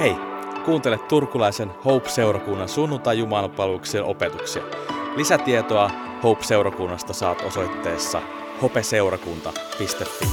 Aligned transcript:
Hei, 0.00 0.16
kuuntele 0.64 0.98
turkulaisen 0.98 1.70
Hope-seurakunnan 1.84 2.68
sunnuntai 2.68 3.18
jumalapalveluksen 3.18 4.04
opetuksia. 4.04 4.62
Lisätietoa 5.16 5.90
Hope-seurakunnasta 6.22 7.12
saat 7.12 7.42
osoitteessa 7.42 8.22
hopeseurakunta.fi. 8.62 10.26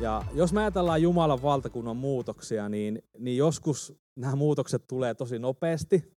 Ja 0.00 0.22
jos 0.34 0.52
me 0.52 0.60
ajatellaan 0.60 1.02
Jumalan 1.02 1.42
valtakunnan 1.42 1.96
muutoksia, 1.96 2.68
niin, 2.68 3.02
niin 3.18 3.36
joskus 3.36 3.94
nämä 4.16 4.36
muutokset 4.36 4.86
tulee 4.86 5.14
tosi 5.14 5.38
nopeasti. 5.38 6.12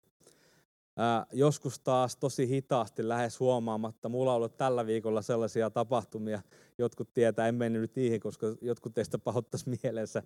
Ää, 0.97 1.27
joskus 1.33 1.81
taas 1.81 2.17
tosi 2.17 2.49
hitaasti, 2.49 3.09
lähes 3.09 3.41
huomaamatta. 3.41 4.09
Mulla 4.09 4.31
on 4.31 4.37
ollut 4.37 4.57
tällä 4.57 4.87
viikolla 4.87 5.23
sellaisia 5.23 5.71
tapahtumia, 5.71 6.43
jotkut 6.79 7.13
tietää, 7.15 7.49
en 7.49 7.55
mennyt 7.55 7.83
nyt 7.83 7.97
niihin, 7.97 8.21
koska 8.21 8.47
jotkut 8.61 8.95
teistä 8.95 9.19
pahoittaisi 9.19 9.71
mielensä. 9.83 10.23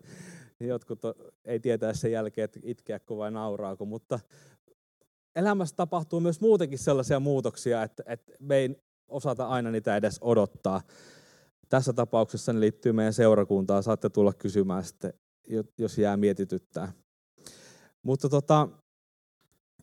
Jotkut 0.60 1.00
ei 1.45 1.60
tietää 1.60 1.95
sen 1.95 2.12
jälkeen, 2.12 2.45
että 2.45 2.60
itkeäkö 2.62 3.16
vai 3.16 3.30
nauraako, 3.30 3.84
mutta 3.84 4.20
elämässä 5.37 5.77
tapahtuu 5.77 6.20
myös 6.20 6.40
muutenkin 6.40 6.78
sellaisia 6.78 7.20
muutoksia, 7.20 7.82
että, 7.82 8.02
että 8.06 8.32
me 8.40 8.56
ei 8.56 8.77
osata 9.09 9.48
aina 9.48 9.70
niitä 9.70 9.96
edes 9.96 10.18
odottaa. 10.20 10.80
Tässä 11.68 11.92
tapauksessa 11.92 12.52
ne 12.52 12.60
liittyy 12.60 12.92
meidän 12.92 13.12
seurakuntaan. 13.12 13.82
Saatte 13.82 14.09
tulla 14.09 14.32
kysymään 14.32 14.84
sitten, 14.84 15.12
jos 15.78 15.98
jää 15.98 16.16
mietityttää. 16.16 16.92
Mutta 18.02 18.28
tota, 18.28 18.68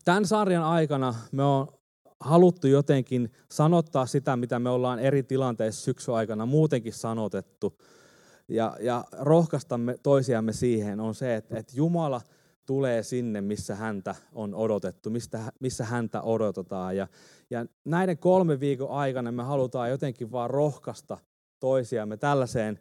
tämän 0.05 0.26
sarjan 0.26 0.63
aikana 0.63 1.16
me 1.32 1.43
on 1.43 1.68
haluttu 2.23 2.68
jotenkin 2.68 3.32
sanottaa 3.52 4.05
sitä, 4.05 4.38
mitä 4.38 4.59
me 4.59 4.70
ollaan 4.70 5.00
eri 5.00 5.23
tilanteissa 5.23 5.82
syksy 5.82 6.12
aikana 6.12 6.46
muutenkin 6.46 6.94
sanotettu. 6.94 7.77
Ja, 8.48 8.77
ja 8.80 9.05
rohkaistamme 9.20 9.96
toisiamme 10.04 10.54
siihen 10.54 10.99
on 10.99 11.15
se, 11.15 11.35
että, 11.35 11.57
että 11.57 11.74
Jumala 11.76 12.21
tulee 12.65 13.04
sinne, 13.04 13.41
missä 13.41 13.76
häntä 13.76 14.15
on 14.34 14.55
odotettu, 14.55 15.10
mistä, 15.10 15.40
missä 15.60 15.85
häntä 15.85 16.21
odotetaan. 16.21 16.98
Ja, 16.98 17.07
ja 17.49 17.65
näiden 17.85 18.18
kolmen 18.18 18.60
viikon 18.60 18.90
aikana 18.90 19.32
me 19.32 19.43
halutaan 19.43 19.90
jotenkin 19.90 20.32
vaan 20.32 20.49
rohkaista 20.49 21.18
toisiamme 21.60 22.18
tällaiseen 22.18 22.80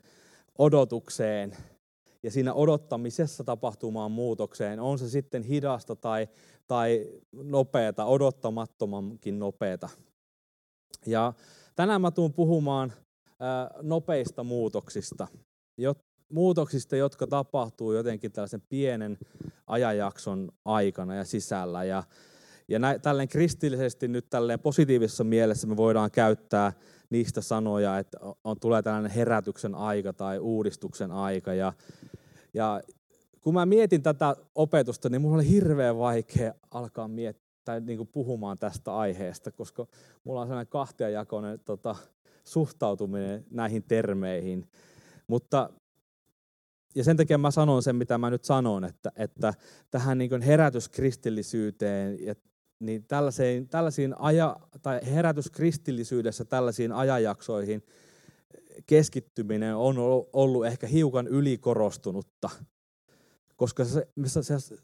odotukseen 0.58 1.56
ja 2.22 2.30
siinä 2.30 2.54
odottamisessa 2.54 3.44
tapahtumaan 3.44 4.10
muutokseen. 4.10 4.80
On 4.80 4.98
se 4.98 5.08
sitten 5.08 5.42
hidasta 5.42 5.96
tai, 5.96 6.28
tai 6.72 7.06
nopeata, 7.32 8.04
odottamattomankin 8.04 9.38
nopeata. 9.38 9.88
Ja 11.06 11.32
tänään 11.74 12.00
mä 12.00 12.10
tuun 12.10 12.32
puhumaan 12.32 12.92
nopeista 13.82 14.44
muutoksista. 14.44 15.28
Muutoksista, 16.28 16.96
jotka 16.96 17.26
tapahtuu 17.26 17.92
jotenkin 17.92 18.32
tällaisen 18.32 18.62
pienen 18.68 19.18
ajanjakson 19.66 20.52
aikana 20.64 21.14
ja 21.14 21.24
sisällä. 21.24 21.84
Ja, 21.84 22.02
ja 22.68 22.78
nä, 22.78 22.98
tälleen 22.98 23.28
kristillisesti 23.28 24.08
nyt 24.08 24.30
tälleen 24.30 24.60
positiivisessa 24.60 25.24
mielessä 25.24 25.66
me 25.66 25.76
voidaan 25.76 26.10
käyttää 26.10 26.72
niistä 27.10 27.40
sanoja, 27.40 27.98
että 27.98 28.18
on, 28.44 28.60
tulee 28.60 28.82
tällainen 28.82 29.10
herätyksen 29.10 29.74
aika 29.74 30.12
tai 30.12 30.38
uudistuksen 30.38 31.10
aika. 31.10 31.54
Ja, 31.54 31.72
ja 32.54 32.80
kun 33.42 33.54
mä 33.54 33.66
mietin 33.66 34.02
tätä 34.02 34.36
opetusta, 34.54 35.08
niin 35.08 35.20
mulla 35.20 35.34
oli 35.34 35.48
hirveän 35.48 35.98
vaikea 35.98 36.54
alkaa 36.70 37.08
miettiä 37.08 37.80
niin 37.80 37.96
kuin 37.96 38.08
puhumaan 38.08 38.58
tästä 38.58 38.96
aiheesta, 38.96 39.50
koska 39.50 39.86
mulla 40.24 40.40
on 40.40 40.46
sellainen 40.46 40.70
kahtiajakoinen 40.70 41.60
tota, 41.60 41.96
suhtautuminen 42.44 43.44
näihin 43.50 43.82
termeihin. 43.82 44.68
Mutta 45.26 45.70
ja 46.94 47.04
sen 47.04 47.16
takia 47.16 47.38
mä 47.38 47.50
sanon 47.50 47.82
sen, 47.82 47.96
mitä 47.96 48.18
mä 48.18 48.30
nyt 48.30 48.44
sanon, 48.44 48.84
että, 48.84 49.12
että 49.16 49.54
tähän 49.90 50.18
niin 50.18 50.42
herätyskristillisyyteen 50.42 52.26
ja 52.26 52.34
niin 52.78 53.04
tällaisiin, 53.04 53.68
tällaisiin 53.68 54.14
aja, 54.18 54.56
tai 54.82 55.00
herätyskristillisyydessä 55.14 56.44
tällaisiin 56.44 56.92
ajanjaksoihin 56.92 57.82
keskittyminen 58.86 59.76
on 59.76 59.96
ollut 60.32 60.66
ehkä 60.66 60.86
hiukan 60.86 61.26
ylikorostunutta, 61.26 62.50
koska 63.56 63.84
se, 63.84 64.08
se, 64.26 64.42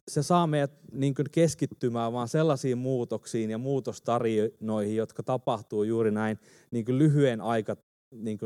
se, 0.09 0.23
saa 0.23 0.47
meidät 0.47 0.73
niin 0.93 1.15
keskittymään 1.33 2.13
vaan 2.13 2.29
sellaisiin 2.29 2.79
muutoksiin 2.79 3.51
ja 3.51 3.59
muutostarinoihin, 3.59 4.97
jotka 4.97 5.23
tapahtuu 5.23 5.83
juuri 5.83 6.11
näin 6.11 6.39
niin 6.71 6.99
lyhyen 6.99 7.41
aika 7.41 7.77
niin 8.11 8.39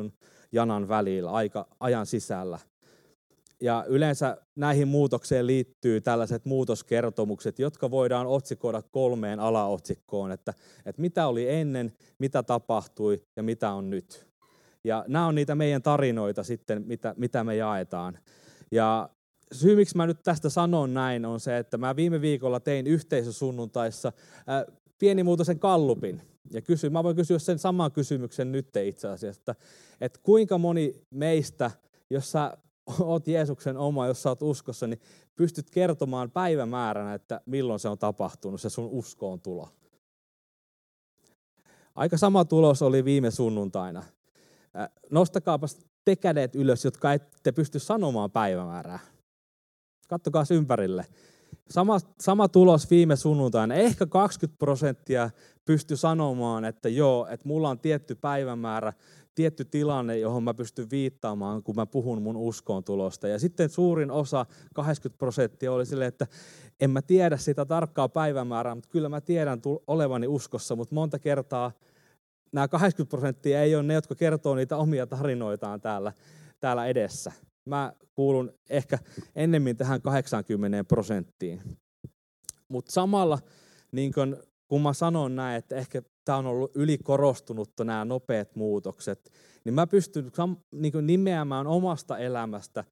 janan 0.52 0.88
välillä, 0.88 1.30
aika, 1.30 1.66
ajan 1.80 2.06
sisällä. 2.06 2.58
Ja 3.60 3.84
yleensä 3.88 4.36
näihin 4.56 4.88
muutokseen 4.88 5.46
liittyy 5.46 6.00
tällaiset 6.00 6.44
muutoskertomukset, 6.44 7.58
jotka 7.58 7.90
voidaan 7.90 8.26
otsikoida 8.26 8.82
kolmeen 8.82 9.40
alaotsikkoon, 9.40 10.32
että, 10.32 10.54
että 10.86 11.02
mitä 11.02 11.26
oli 11.26 11.48
ennen, 11.48 11.92
mitä 12.18 12.42
tapahtui 12.42 13.22
ja 13.36 13.42
mitä 13.42 13.72
on 13.72 13.90
nyt. 13.90 14.26
Ja 14.84 15.04
nämä 15.08 15.26
on 15.26 15.34
niitä 15.34 15.54
meidän 15.54 15.82
tarinoita 15.82 16.42
sitten, 16.42 16.82
mitä, 16.86 17.14
mitä 17.16 17.44
me 17.44 17.56
jaetaan. 17.56 18.18
Ja 18.70 19.08
syy, 19.52 19.76
miksi 19.76 19.96
mä 19.96 20.06
nyt 20.06 20.22
tästä 20.22 20.48
sanon 20.48 20.94
näin, 20.94 21.24
on 21.24 21.40
se, 21.40 21.58
että 21.58 21.78
mä 21.78 21.96
viime 21.96 22.20
viikolla 22.20 22.60
tein 22.60 22.86
yhteisösunnuntaissa 22.86 24.12
ää, 24.46 24.64
pienimuotoisen 24.98 25.58
kallupin. 25.58 26.22
Ja 26.52 26.62
kysy, 26.62 26.90
mä 26.90 27.04
voin 27.04 27.16
kysyä 27.16 27.38
sen 27.38 27.58
saman 27.58 27.92
kysymyksen 27.92 28.52
nyt 28.52 28.76
itse 28.76 29.08
asiassa, 29.08 29.40
että, 29.40 29.54
että 30.00 30.20
kuinka 30.22 30.58
moni 30.58 30.94
meistä, 31.10 31.70
jos 32.10 32.32
sä 32.32 32.56
oot 33.00 33.28
Jeesuksen 33.28 33.76
oma, 33.76 34.06
jos 34.06 34.22
sä 34.22 34.28
oot 34.28 34.42
uskossa, 34.42 34.86
niin 34.86 35.00
pystyt 35.36 35.70
kertomaan 35.70 36.30
päivämääränä, 36.30 37.14
että 37.14 37.40
milloin 37.46 37.80
se 37.80 37.88
on 37.88 37.98
tapahtunut, 37.98 38.60
se 38.60 38.70
sun 38.70 38.88
uskoon 38.90 39.40
tulo. 39.40 39.68
Aika 41.94 42.16
sama 42.16 42.44
tulos 42.44 42.82
oli 42.82 43.04
viime 43.04 43.30
sunnuntaina. 43.30 44.02
Nostakaapa 45.10 45.66
te 46.04 46.16
kädet 46.16 46.54
ylös, 46.54 46.84
jotka 46.84 47.12
ette 47.12 47.52
pysty 47.52 47.78
sanomaan 47.78 48.30
päivämäärää. 48.30 48.98
Kattokaa 50.12 50.44
ympärille. 50.50 51.06
Sama, 51.70 51.98
sama 52.20 52.48
tulos 52.48 52.90
viime 52.90 53.16
sunnuntaina. 53.16 53.74
Ehkä 53.74 54.06
20 54.06 54.58
prosenttia 54.58 55.30
pysty 55.64 55.96
sanomaan, 55.96 56.64
että 56.64 56.88
joo, 56.88 57.26
että 57.30 57.48
mulla 57.48 57.68
on 57.68 57.78
tietty 57.78 58.14
päivämäärä, 58.14 58.92
tietty 59.34 59.64
tilanne, 59.64 60.18
johon 60.18 60.42
mä 60.42 60.54
pystyn 60.54 60.90
viittaamaan, 60.90 61.62
kun 61.62 61.76
mä 61.76 61.86
puhun 61.86 62.22
mun 62.22 62.36
uskoon 62.36 62.84
tulosta. 62.84 63.28
Ja 63.28 63.38
sitten 63.38 63.70
suurin 63.70 64.10
osa, 64.10 64.46
80 64.74 65.18
prosenttia, 65.18 65.72
oli 65.72 65.86
sille, 65.86 66.06
että 66.06 66.26
en 66.80 66.90
mä 66.90 67.02
tiedä 67.02 67.36
sitä 67.36 67.64
tarkkaa 67.64 68.08
päivämäärää, 68.08 68.74
mutta 68.74 68.90
kyllä 68.90 69.08
mä 69.08 69.20
tiedän 69.20 69.60
olevani 69.86 70.26
uskossa, 70.26 70.76
mutta 70.76 70.94
monta 70.94 71.18
kertaa 71.18 71.72
nämä 72.52 72.68
80 72.68 73.10
prosenttia 73.10 73.62
ei 73.62 73.74
ole 73.74 73.82
ne, 73.82 73.94
jotka 73.94 74.14
kertoo 74.14 74.54
niitä 74.54 74.76
omia 74.76 75.06
tarinoitaan 75.06 75.80
täällä, 75.80 76.12
täällä 76.60 76.86
edessä. 76.86 77.32
Mä 77.64 77.92
kuulun 78.14 78.52
ehkä 78.70 78.98
ennemmin 79.34 79.76
tähän 79.76 80.02
80 80.02 80.84
prosenttiin. 80.84 81.62
Mutta 82.68 82.92
samalla, 82.92 83.38
niin 83.92 84.12
kun, 84.12 84.36
kun 84.68 84.82
mä 84.82 84.92
sanon 84.92 85.36
näin, 85.36 85.56
että 85.58 85.76
ehkä 85.76 86.02
tämä 86.24 86.38
on 86.38 86.46
ollut 86.46 86.76
ylikorostunutta 86.76 87.84
nämä 87.84 88.04
nopeat 88.04 88.56
muutokset, 88.56 89.32
niin 89.64 89.74
mä 89.74 89.86
pystyn 89.86 90.30
niin 90.74 90.92
kuin 90.92 91.06
nimeämään 91.06 91.66
omasta 91.66 92.18
elämästä 92.18 92.84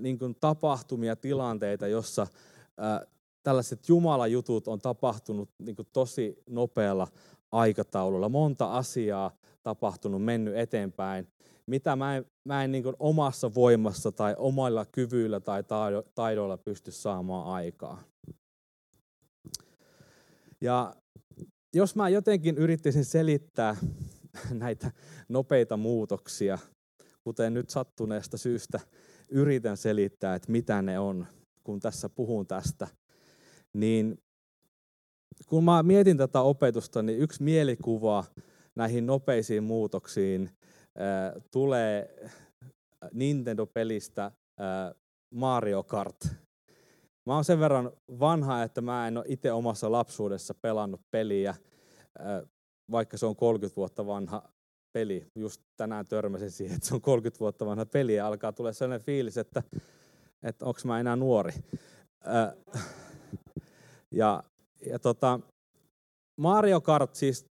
niin 0.00 0.18
kuin 0.18 0.34
tapahtumia, 0.40 1.16
tilanteita, 1.16 1.86
jossa 1.86 2.22
äh, 2.22 3.12
tällaiset 3.42 3.88
Jumalajutut 3.88 4.68
on 4.68 4.78
tapahtunut 4.78 5.50
niin 5.58 5.76
kuin 5.76 5.88
tosi 5.92 6.42
nopealla 6.48 7.06
aikataululla. 7.52 8.28
Monta 8.28 8.72
asiaa 8.72 9.30
tapahtunut, 9.62 10.24
mennyt 10.24 10.56
eteenpäin, 10.56 11.28
mitä 11.66 11.96
mä 11.96 12.16
en, 12.16 12.24
mä 12.44 12.64
en 12.64 12.72
niin 12.72 12.82
kuin 12.82 12.96
omassa 12.98 13.54
voimassa 13.54 14.12
tai 14.12 14.34
omalla 14.38 14.84
kyvyillä 14.84 15.40
tai 15.40 15.64
taidoilla 16.14 16.56
pysty 16.56 16.90
saamaan 16.90 17.46
aikaa. 17.46 18.02
Ja 20.60 20.96
jos 21.74 21.96
mä 21.96 22.08
jotenkin 22.08 22.58
yrittäisin 22.58 23.04
selittää 23.04 23.76
näitä 24.50 24.90
nopeita 25.28 25.76
muutoksia, 25.76 26.58
kuten 27.20 27.54
nyt 27.54 27.70
sattuneesta 27.70 28.36
syystä 28.36 28.80
yritän 29.28 29.76
selittää, 29.76 30.34
että 30.34 30.52
mitä 30.52 30.82
ne 30.82 30.98
on, 30.98 31.26
kun 31.64 31.80
tässä 31.80 32.08
puhun 32.08 32.46
tästä, 32.46 32.88
niin 33.72 34.18
kun 35.46 35.64
mä 35.64 35.82
mietin 35.82 36.16
tätä 36.16 36.40
opetusta, 36.40 37.02
niin 37.02 37.18
yksi 37.18 37.42
mielikuva 37.42 38.24
näihin 38.74 39.06
nopeisiin 39.06 39.64
muutoksiin 39.64 40.50
äh, 41.00 41.42
tulee 41.50 42.16
Nintendo-pelistä 43.12 44.24
äh, 44.24 44.32
Mario 45.34 45.82
Kart. 45.82 46.28
Mä 47.26 47.34
oon 47.34 47.44
sen 47.44 47.60
verran 47.60 47.92
vanha, 48.18 48.62
että 48.62 48.80
mä 48.80 49.08
en 49.08 49.16
ole 49.16 49.24
itse 49.28 49.52
omassa 49.52 49.92
lapsuudessa 49.92 50.54
pelannut 50.54 51.00
peliä, 51.10 51.54
vaikka 52.90 53.18
se 53.18 53.26
on 53.26 53.36
30 53.36 53.76
vuotta 53.76 54.06
vanha 54.06 54.48
peli. 54.92 55.26
Just 55.38 55.62
tänään 55.76 56.06
törmäsin 56.06 56.50
siihen, 56.50 56.76
että 56.76 56.88
se 56.88 56.94
on 56.94 57.00
30 57.00 57.40
vuotta 57.40 57.66
vanha 57.66 57.86
peli 57.86 58.14
ja 58.14 58.26
alkaa 58.26 58.52
tulla 58.52 58.72
sellainen 58.72 59.06
fiilis, 59.06 59.36
että, 59.36 59.62
että 60.42 60.66
onko 60.66 60.80
mä 60.84 61.00
enää 61.00 61.16
nuori. 61.16 61.52
ja 64.10 64.42
ja 64.86 64.98
tota, 64.98 65.40
Mario 66.40 66.80
Kart 66.80 67.14
siis, 67.14 67.46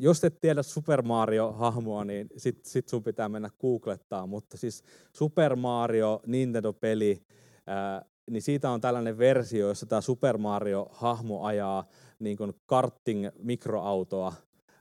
jos 0.00 0.24
et 0.24 0.40
tiedä 0.40 0.62
Super 0.62 1.02
Mario-hahmoa, 1.02 2.04
niin 2.04 2.28
sit, 2.36 2.64
sit 2.64 2.88
sun 2.88 3.02
pitää 3.02 3.28
mennä 3.28 3.50
googlettaa, 3.60 4.26
mutta 4.26 4.56
siis 4.56 4.84
Super 5.12 5.56
Mario 5.56 6.20
Nintendo-peli, 6.26 7.22
ää, 7.66 8.04
niin 8.30 8.42
siitä 8.42 8.70
on 8.70 8.80
tällainen 8.80 9.18
versio, 9.18 9.68
jossa 9.68 9.86
tämä 9.86 10.00
Super 10.00 10.38
Mario-hahmo 10.38 11.44
ajaa 11.44 11.88
niin 12.18 12.36
kuin 12.36 12.52
karting-mikroautoa 12.66 14.32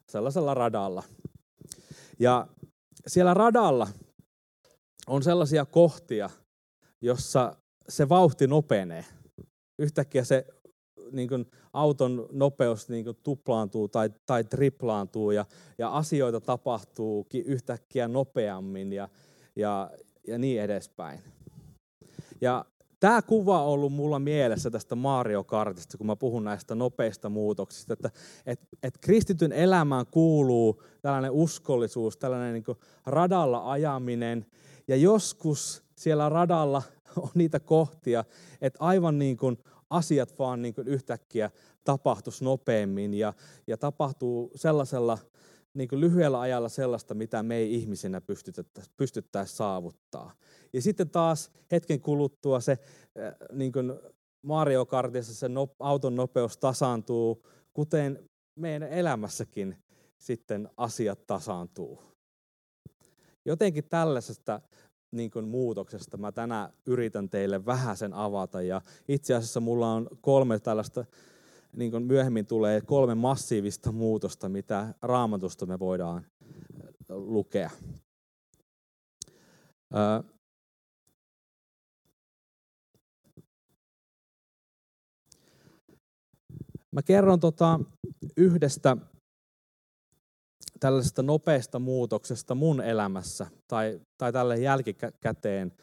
sellaisella 0.08 0.54
radalla. 0.54 1.04
Ja 2.20 2.48
siellä 3.08 3.34
radalla 3.34 3.88
on 5.08 5.24
sellaisia 5.24 5.66
kohtia, 5.66 6.30
jossa 7.02 7.56
se 7.90 8.10
vauhti 8.10 8.48
nopenee. 8.48 9.06
Yhtäkkiä 9.80 10.24
se 10.24 10.46
niin 11.12 11.30
kuin 11.30 11.46
auton 11.74 12.28
nopeus 12.32 12.90
niin 12.90 13.04
kuin 13.06 13.18
tuplaantuu 13.24 13.88
tai, 13.88 14.10
tai 14.26 14.44
triplaantuu 14.44 15.32
ja, 15.32 15.46
ja 15.78 15.90
asioita 15.90 16.42
tapahtuu 16.42 17.28
yhtäkkiä 17.46 18.08
nopeammin 18.08 18.94
ja, 18.94 19.10
ja, 19.56 19.92
ja 20.28 20.38
niin 20.38 20.62
edespäin. 20.62 21.20
Ja 22.42 22.66
tämä 23.00 23.22
kuva 23.22 23.64
on 23.64 23.70
ollut 23.70 23.94
mulla 23.94 24.20
mielessä 24.20 24.72
tästä 24.72 24.96
Mario 24.96 25.44
Kartista, 25.44 25.98
kun 25.98 26.08
mä 26.08 26.16
puhun 26.16 26.44
näistä 26.44 26.76
nopeista 26.76 27.30
muutoksista, 27.30 27.94
että 27.94 28.12
et, 28.46 28.60
et 28.84 28.98
kristityn 28.98 29.52
elämään 29.52 30.06
kuuluu 30.12 30.84
tällainen 31.02 31.32
uskollisuus, 31.32 32.18
tällainen 32.18 32.54
niin 32.54 32.78
radalla 33.06 33.72
ajaminen, 33.72 34.46
ja 34.88 34.96
joskus 34.96 35.84
siellä 35.96 36.30
radalla 36.30 36.82
on 37.24 37.30
niitä 37.34 37.60
kohtia, 37.60 38.24
että 38.62 38.80
aivan 38.80 39.20
niin 39.20 39.38
kuin 39.38 39.58
asiat 39.90 40.40
vaan 40.40 40.62
niin 40.62 40.74
kuin 40.74 40.88
yhtäkkiä 40.88 41.52
tapahtuisi 41.84 42.44
nopeammin 42.44 43.14
ja, 43.14 43.34
ja 43.68 43.78
tapahtuu 43.78 44.52
sellaisella 44.56 45.18
niin 45.74 45.90
kuin 45.90 46.02
lyhyellä 46.02 46.40
ajalla 46.40 46.70
sellaista, 46.70 47.14
mitä 47.14 47.44
me 47.44 47.56
ei 47.56 47.76
ihmisenä 47.76 48.22
pystyttäisi 48.22 48.92
pystyttäisi 48.98 49.56
saavuttaa. 49.56 50.34
Ja 50.74 50.82
sitten 50.82 51.10
taas 51.10 51.52
hetken 51.72 52.02
kuluttua 52.02 52.60
se 52.60 52.72
äh, 52.72 53.34
niin 53.52 53.72
kuin 53.72 53.94
Mario 54.42 54.86
Kartissa 54.86 55.34
se 55.34 55.50
no, 55.50 55.76
auton 55.80 56.16
nopeus 56.16 56.58
tasaantuu, 56.58 57.48
kuten 57.74 58.30
meidän 58.56 58.90
elämässäkin 58.90 59.78
sitten 60.18 60.70
asiat 60.78 61.28
tasaantuu. 61.28 62.02
Jotenkin 63.46 63.90
tällaisesta 63.90 64.62
niin 65.12 65.32
kuin 65.32 65.48
muutoksesta 65.48 66.18
mä 66.18 66.32
tänään 66.32 66.74
yritän 66.86 67.30
teille 67.30 67.66
vähän 67.66 67.98
sen 67.98 68.14
avata. 68.14 68.62
Ja 68.62 68.82
itse 69.08 69.34
asiassa 69.34 69.60
mulla 69.60 69.94
on 69.94 70.08
kolme 70.22 70.60
tällaista, 70.60 71.06
niin 71.76 71.92
kuin 71.92 72.04
myöhemmin 72.04 72.46
tulee 72.46 72.82
kolme 72.82 73.16
massiivista 73.16 73.92
muutosta, 73.92 74.50
mitä 74.50 74.94
raamatusta 75.02 75.66
me 75.66 75.80
voidaan 75.80 76.26
lukea. 77.10 77.70
Mä 86.92 87.02
kerron 87.06 87.40
tota 87.40 87.80
yhdestä 88.38 88.98
tällaisesta 90.80 91.24
nopeasta 91.24 91.80
muutoksesta 91.80 92.56
mun 92.56 92.82
elämässä 92.82 93.48
tai, 93.68 94.02
tai 94.18 94.34
tälle 94.34 94.58
jälkikäteen 94.58 95.74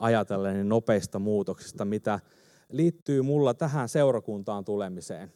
ajatellen 0.00 0.54
niin 0.54 0.68
nopeista 0.68 1.18
muutoksista, 1.18 1.84
mitä 1.84 2.20
liittyy 2.68 3.22
mulla 3.22 3.54
tähän 3.54 3.88
seurakuntaan 3.88 4.64
tulemiseen. 4.64 5.32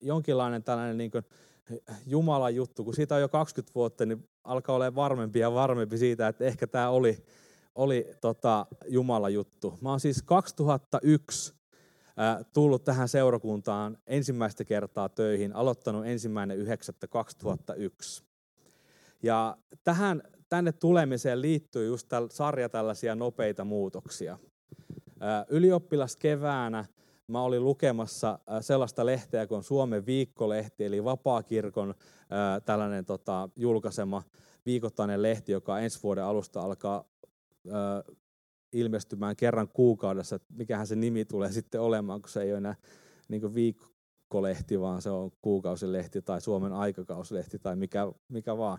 Jonkinlainen 0.00 0.64
tällainen 0.64 0.98
niin 0.98 1.10
kuin 1.10 1.24
Jumalan 2.06 2.54
juttu, 2.54 2.84
kun 2.84 2.94
siitä 2.94 3.14
on 3.14 3.20
jo 3.20 3.28
20 3.28 3.74
vuotta, 3.74 4.06
niin 4.06 4.28
alkaa 4.44 4.76
olla 4.76 4.94
varmempi 4.94 5.38
ja 5.38 5.54
varmempi 5.54 5.98
siitä, 5.98 6.28
että 6.28 6.44
ehkä 6.44 6.66
tämä 6.66 6.90
oli, 6.90 7.24
oli 7.74 8.06
tota 8.20 8.66
Jumalan 8.88 9.34
juttu. 9.34 9.78
Mä 9.80 9.90
oon 9.90 10.00
siis 10.00 10.22
2001 10.22 11.54
tullut 12.52 12.84
tähän 12.84 13.08
seurakuntaan 13.08 13.98
ensimmäistä 14.06 14.64
kertaa 14.64 15.08
töihin, 15.08 15.56
aloittanut 15.56 16.06
ensimmäinen 16.06 16.58
9.2001. 16.58 18.24
Ja 19.22 19.56
tähän, 19.84 20.22
tänne 20.48 20.72
tulemiseen 20.72 21.40
liittyy 21.40 21.86
just 21.86 22.08
täl, 22.08 22.28
sarja 22.30 22.68
tällaisia 22.68 23.14
nopeita 23.14 23.64
muutoksia. 23.64 24.38
Ylioppilas 25.48 26.16
keväänä 26.16 26.84
mä 27.26 27.42
olin 27.42 27.64
lukemassa 27.64 28.38
sellaista 28.60 29.06
lehteä 29.06 29.46
kuin 29.46 29.62
Suomen 29.62 30.06
viikkolehti, 30.06 30.84
eli 30.84 31.04
Vapaakirkon 31.04 31.94
tällainen 32.64 33.04
tota, 33.04 33.48
julkaisema 33.56 34.22
viikoittainen 34.66 35.22
lehti, 35.22 35.52
joka 35.52 35.78
ensi 35.78 36.02
vuoden 36.02 36.24
alusta 36.24 36.60
alkaa 36.60 37.04
ilmestymään 38.74 39.36
kerran 39.36 39.68
kuukaudessa, 39.68 40.36
että 40.36 40.54
mikähän 40.56 40.86
se 40.86 40.96
nimi 40.96 41.24
tulee 41.24 41.52
sitten 41.52 41.80
olemaan, 41.80 42.22
kun 42.22 42.28
se 42.28 42.42
ei 42.42 42.50
ole 42.50 42.58
enää 42.58 42.74
niin 43.28 43.54
viikkolehti, 43.54 44.80
vaan 44.80 45.02
se 45.02 45.10
on 45.10 45.30
kuukausilehti 45.42 46.22
tai 46.22 46.40
Suomen 46.40 46.72
aikakauslehti 46.72 47.58
tai 47.58 47.76
mikä, 47.76 48.12
mikä 48.28 48.56
vaan. 48.58 48.78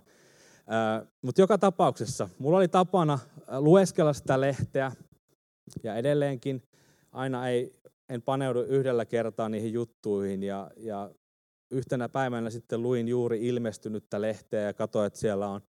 Mutta 1.22 1.42
joka 1.42 1.58
tapauksessa, 1.58 2.30
mulla 2.40 2.58
oli 2.58 2.68
tapana 2.68 3.20
lueskella 3.58 4.14
sitä 4.14 4.42
lehteä 4.42 4.92
ja 5.84 5.96
edelleenkin 5.96 6.64
aina 7.12 7.50
ei, 7.50 7.76
en 8.10 8.22
paneudu 8.22 8.62
yhdellä 8.62 9.06
kertaa 9.06 9.50
niihin 9.50 9.74
juttuihin 9.74 10.44
ja, 10.44 10.72
ja 10.78 11.12
yhtenä 11.72 12.10
päivänä 12.10 12.50
sitten 12.50 12.82
luin 12.82 13.08
juuri 13.08 13.48
ilmestynyttä 13.48 14.22
lehteä 14.22 14.62
ja 14.62 14.74
katsoin, 14.74 15.08
että 15.08 15.20
siellä 15.20 15.48
on 15.48 15.62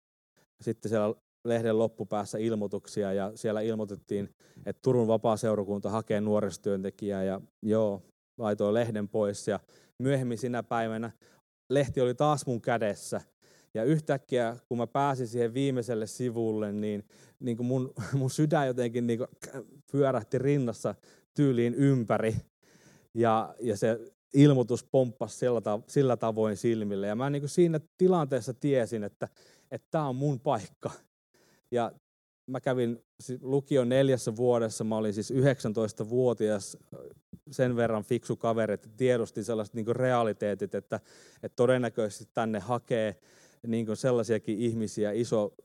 sitten 0.62 0.90
siellä 0.90 1.16
lehden 1.46 1.80
loppupäässä 1.80 2.38
ilmoituksia 2.38 3.14
ja 3.14 3.32
siellä 3.36 3.62
ilmoitettiin, 3.62 4.30
että 4.66 4.82
Turun 4.82 5.08
vapaa-seurakunta 5.08 5.90
hakee 5.90 6.22
nuorisotyöntekijää 6.22 7.24
ja 7.24 7.42
joo, 7.62 8.02
laitoin 8.38 8.74
lehden 8.74 9.10
pois 9.10 9.48
ja 9.48 9.60
myöhemmin 10.00 10.38
sinä 10.38 10.64
päivänä 10.64 11.12
lehti 11.70 12.02
oli 12.02 12.16
taas 12.16 12.46
mun 12.46 12.62
kädessä 12.62 13.22
ja 13.74 13.84
yhtäkkiä, 13.84 14.58
kun 14.68 14.78
mä 14.78 14.88
pääsin 14.88 15.28
siihen 15.28 15.54
viimeiselle 15.54 16.08
sivulle, 16.08 16.72
niin, 16.72 17.04
niin 17.40 17.58
kuin 17.58 17.68
mun, 17.68 17.94
mun 18.20 18.30
sydän 18.30 18.68
jotenkin 18.68 19.08
niin 19.08 19.20
kuin 19.20 19.30
pyörähti 19.92 20.38
rinnassa 20.38 20.96
tyyliin 21.34 21.76
ympäri. 21.76 22.36
Ja, 23.14 23.56
ja 23.60 23.78
se 23.78 24.00
ilmoitus 24.34 24.84
pomppasi 24.84 25.38
sillä, 25.38 25.80
sillä 25.88 26.18
tavoin 26.18 26.58
silmille. 26.58 27.08
Ja 27.08 27.16
mä 27.16 27.30
niin 27.30 27.42
kuin 27.42 27.50
siinä 27.50 27.80
tilanteessa 27.98 28.54
tiesin, 28.54 29.04
että 29.04 29.28
tämä 29.92 30.08
on 30.08 30.16
mun 30.16 30.40
paikka. 30.40 30.92
Ja 31.72 31.92
mä 32.48 32.62
kävin 32.62 33.04
lukion 33.42 33.90
neljässä 33.90 34.36
vuodessa, 34.36 34.84
mä 34.84 34.98
olin 34.98 35.14
siis 35.14 35.32
19-vuotias, 35.32 36.78
sen 37.52 37.76
verran 37.76 38.04
fiksu 38.04 38.36
kaveri, 38.36 38.74
että 38.74 38.90
tiedostin 38.98 39.44
sellaiset 39.44 39.76
niin 39.76 39.96
realiteetit, 39.96 40.76
että, 40.76 41.00
että 41.44 41.56
todennäköisesti 41.56 42.30
tänne 42.34 42.60
hakee 42.60 43.16
niin 43.68 43.98
sellaisiakin 43.98 44.60
ihmisiä, 44.60 45.12
iso 45.12 45.56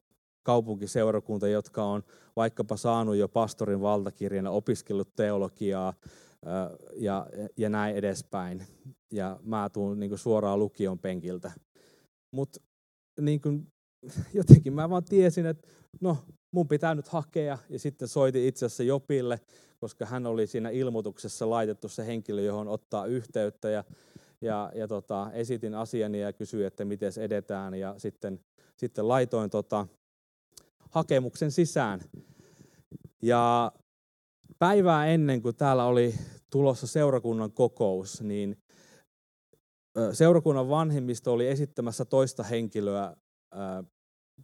kaupunkiseurakunta, 0.43 1.49
jotka 1.49 1.85
on 1.85 2.03
vaikkapa 2.37 2.77
saanut 2.77 3.17
jo 3.17 3.29
pastorin 3.29 3.81
valtakirjan 3.81 4.45
ja 4.45 4.51
opiskellut 4.51 5.15
teologiaa 5.17 5.95
ja, 6.97 7.27
ja 7.57 7.69
näin 7.69 7.97
edespäin. 7.97 8.67
Ja 9.13 9.41
mä 9.43 9.71
tuun 9.73 10.01
niin 10.01 10.19
suoraan 10.19 10.59
lukion 10.59 10.99
penkiltä. 10.99 11.53
Mutta 12.35 12.61
niin 13.21 13.41
jotenkin 14.35 14.73
mä 14.73 14.91
vaan 14.91 15.05
tiesin, 15.05 15.47
että 15.47 15.69
no 16.01 16.19
mun 16.51 16.69
pitää 16.69 16.95
nyt 16.95 17.09
hakea. 17.09 17.59
Ja 17.69 17.79
sitten 17.79 18.09
soitin 18.09 18.45
itse 18.45 18.67
asiassa 18.67 18.83
Jopille, 18.83 19.41
koska 19.81 20.07
hän 20.07 20.27
oli 20.27 20.47
siinä 20.47 20.71
ilmoituksessa 20.71 21.51
laitettu 21.51 21.89
se 21.89 22.07
henkilö, 22.07 22.43
johon 22.43 22.69
ottaa 22.69 23.07
yhteyttä. 23.07 23.71
Ja, 23.71 23.85
ja, 24.41 24.73
ja 24.75 24.89
tota, 24.89 25.31
esitin 25.33 25.75
asiani 25.75 26.21
ja 26.21 26.33
kysyin, 26.33 26.67
että 26.67 26.85
miten 26.85 27.13
edetään. 27.21 27.75
Ja 27.75 27.95
sitten, 27.99 28.41
sitten 28.77 29.09
laitoin 29.09 29.51
tota, 29.51 29.87
hakemuksen 30.91 31.51
sisään. 31.51 32.01
Ja 33.23 33.73
päivää 34.59 35.07
ennen 35.07 35.43
kuin 35.43 35.57
täällä 35.57 35.85
oli 35.85 36.15
tulossa 36.51 36.87
seurakunnan 36.87 37.53
kokous, 37.53 38.23
niin 38.23 38.59
seurakunnan 40.13 40.69
vanhemmisto 40.69 41.33
oli 41.33 41.49
esittämässä 41.49 42.05
toista 42.05 42.43
henkilöä 42.43 43.17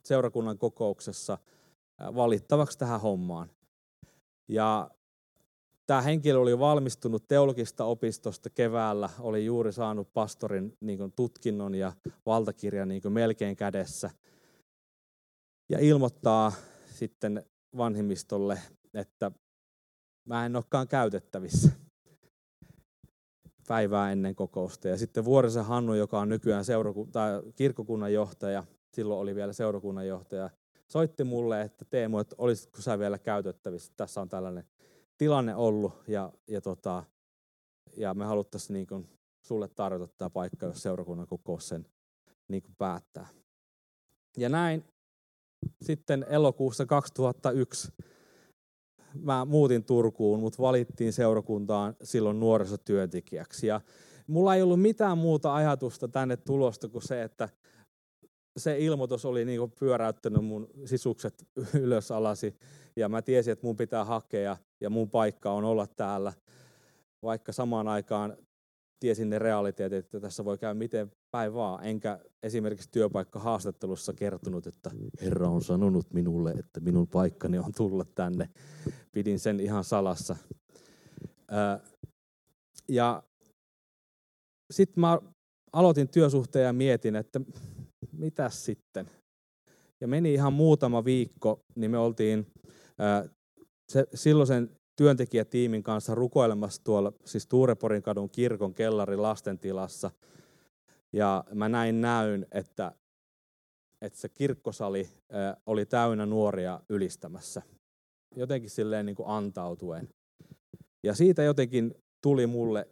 seurakunnan 0.05 0.59
kokouksessa 0.59 1.39
valittavaksi 2.01 2.79
tähän 2.79 3.01
hommaan. 3.01 3.51
Ja 4.49 4.91
tämä 5.87 6.03
henkilö 6.03 6.39
oli 6.39 6.59
valmistunut 6.59 7.29
teologista 7.29 7.85
opistosta 7.85 8.51
keväällä, 8.51 9.11
oli 9.21 9.45
juuri 9.45 9.73
saanut 9.73 10.13
pastorin 10.13 10.77
niin 10.81 10.99
kuin, 10.99 11.13
tutkinnon 11.13 11.75
ja 11.75 11.93
valtakirjan 12.27 12.89
niin 12.89 13.03
kuin, 13.03 13.13
melkein 13.13 13.57
kädessä. 13.57 14.11
Ja 15.69 15.79
ilmoittaa 15.79 16.53
sitten 16.91 17.45
vanhimmistolle, 17.77 18.59
että 18.95 19.31
mä 20.25 20.47
en 20.47 20.57
olekaan 20.57 20.89
käytettävissä 20.89 21.73
päivää 23.69 24.13
ennen 24.13 24.35
kokousta. 24.35 24.89
Ja 24.89 24.97
sitten 24.97 25.25
Vuorisen 25.25 25.65
Hannu, 25.65 25.95
joka 25.95 26.21
on 26.21 26.29
nykyään 26.29 26.65
seuraku- 26.65 27.09
tai 27.13 27.43
kirkkokunnan 27.57 28.13
johtaja, 28.13 28.65
silloin 28.97 29.21
oli 29.21 29.35
vielä 29.35 29.53
seurakunnan 29.53 30.07
johtaja, 30.07 30.51
soitti 30.87 31.25
mulle, 31.25 31.63
että 31.63 31.85
Teemu, 31.85 32.19
että 32.19 32.37
olisitko 32.39 32.83
sä 32.83 32.99
vielä 32.99 33.19
käytettävissä, 33.19 33.93
tässä 33.97 34.21
on 34.21 34.29
tällainen 34.29 34.65
tilanne 35.19 35.55
ollut 35.55 35.93
ja, 36.09 36.33
ja, 36.49 36.61
tota, 36.61 37.05
ja 37.97 38.15
me 38.15 38.25
haluttaisiin 38.25 38.75
niin 38.75 38.87
kuin 38.87 39.09
sulle 39.43 39.69
tarjota 39.69 40.09
tämä 40.19 40.31
paikka, 40.31 40.67
jos 40.67 40.83
seurakunnan 40.83 41.27
kokous 41.27 41.69
sen 41.69 41.87
niin 42.49 42.63
kuin 42.63 42.75
päättää. 42.79 43.27
Ja 44.37 44.49
näin 44.49 44.85
sitten 45.83 46.27
elokuussa 46.29 46.87
2001 46.87 47.93
mä 49.15 49.45
muutin 49.45 49.85
Turkuun, 49.85 50.41
mutta 50.41 50.63
valittiin 50.63 51.13
seurakuntaan 51.13 51.97
silloin 52.03 52.41
nuorisotyöntekijäksi. 52.41 53.67
Ja 53.67 53.81
mulla 54.27 54.55
ei 54.55 54.63
ollut 54.63 54.81
mitään 54.81 55.19
muuta 55.19 55.55
ajatusta 55.55 56.09
tänne 56.09 56.37
tulosta 56.37 56.89
kuin 56.89 57.03
se, 57.03 57.23
että 57.23 57.49
se 58.57 58.79
ilmoitus 58.79 59.25
oli 59.25 59.45
niin 59.45 59.59
kuin 59.59 59.73
pyöräyttänyt 59.79 60.45
mun 60.45 60.69
sisukset 60.85 61.47
ylös 61.83 62.11
alasi 62.11 62.57
ja 62.97 63.09
mä 63.09 63.23
tiesin, 63.23 63.53
että 63.53 63.67
mun 63.67 63.77
pitää 63.77 64.05
hakea 64.05 64.57
ja 64.81 64.91
mun 64.91 65.11
paikka 65.11 65.53
on 65.53 65.65
olla 65.65 65.87
täällä. 65.87 66.33
Vaikka 67.23 67.53
samaan 67.53 67.89
aikaan 67.89 68.37
tiesin 69.01 69.31
ne 69.31 69.39
realiteetit, 69.39 69.99
että 70.05 70.21
tässä 70.21 70.45
voi 70.45 70.59
käydä 70.59 70.75
miten 70.75 71.11
päin 71.31 71.55
vaan. 71.55 71.85
Enkä 71.85 72.19
esimerkiksi 72.43 72.89
työpaikkahaastattelussa 72.93 74.13
kertonut, 74.13 74.67
että 74.67 74.91
Herra 75.21 75.49
on 75.49 75.63
sanonut 75.63 76.13
minulle, 76.13 76.51
että 76.51 76.81
minun 76.81 77.09
paikkani 77.09 77.59
on 77.59 77.73
tulla 77.77 78.05
tänne. 78.15 78.49
Pidin 79.13 79.39
sen 79.39 79.61
ihan 79.61 79.85
salassa. 79.85 80.37
Ja 82.89 83.23
sitten 84.71 85.01
mä 85.01 85.19
aloitin 85.73 86.09
työsuhteen 86.09 86.65
ja 86.65 86.73
mietin, 86.73 87.17
että 87.17 87.41
mitä 88.19 88.51
sitten? 88.51 89.11
Ja 90.01 90.09
meni 90.09 90.35
ihan 90.35 90.53
muutama 90.53 91.05
viikko, 91.05 91.61
niin 91.75 91.91
me 91.91 91.99
oltiin 91.99 92.47
se, 93.93 94.07
silloisen 94.15 94.71
työntekijätiimin 94.97 95.83
kanssa 95.83 96.15
rukoilemassa 96.15 96.85
tuolla, 96.85 97.13
siis 97.25 97.47
Tuureporin 97.47 98.03
kadun 98.03 98.31
kirkon 98.31 98.75
kellari 98.75 99.17
lastentilassa. 99.17 100.11
Ja 101.13 101.45
mä 101.55 101.69
näin 101.69 102.01
näyn, 102.01 102.47
että, 102.53 102.93
että 104.01 104.19
se 104.19 104.29
kirkkosali 104.29 105.09
oli 105.67 105.87
täynnä 105.87 106.27
nuoria 106.27 106.81
ylistämässä. 106.89 107.63
Jotenkin 108.37 108.71
silleen 108.71 109.07
niin 109.07 109.17
kuin 109.17 109.29
antautuen. 109.29 110.09
Ja 111.05 111.15
siitä 111.15 111.43
jotenkin 111.43 111.95
tuli 112.23 112.47
mulle 112.47 112.89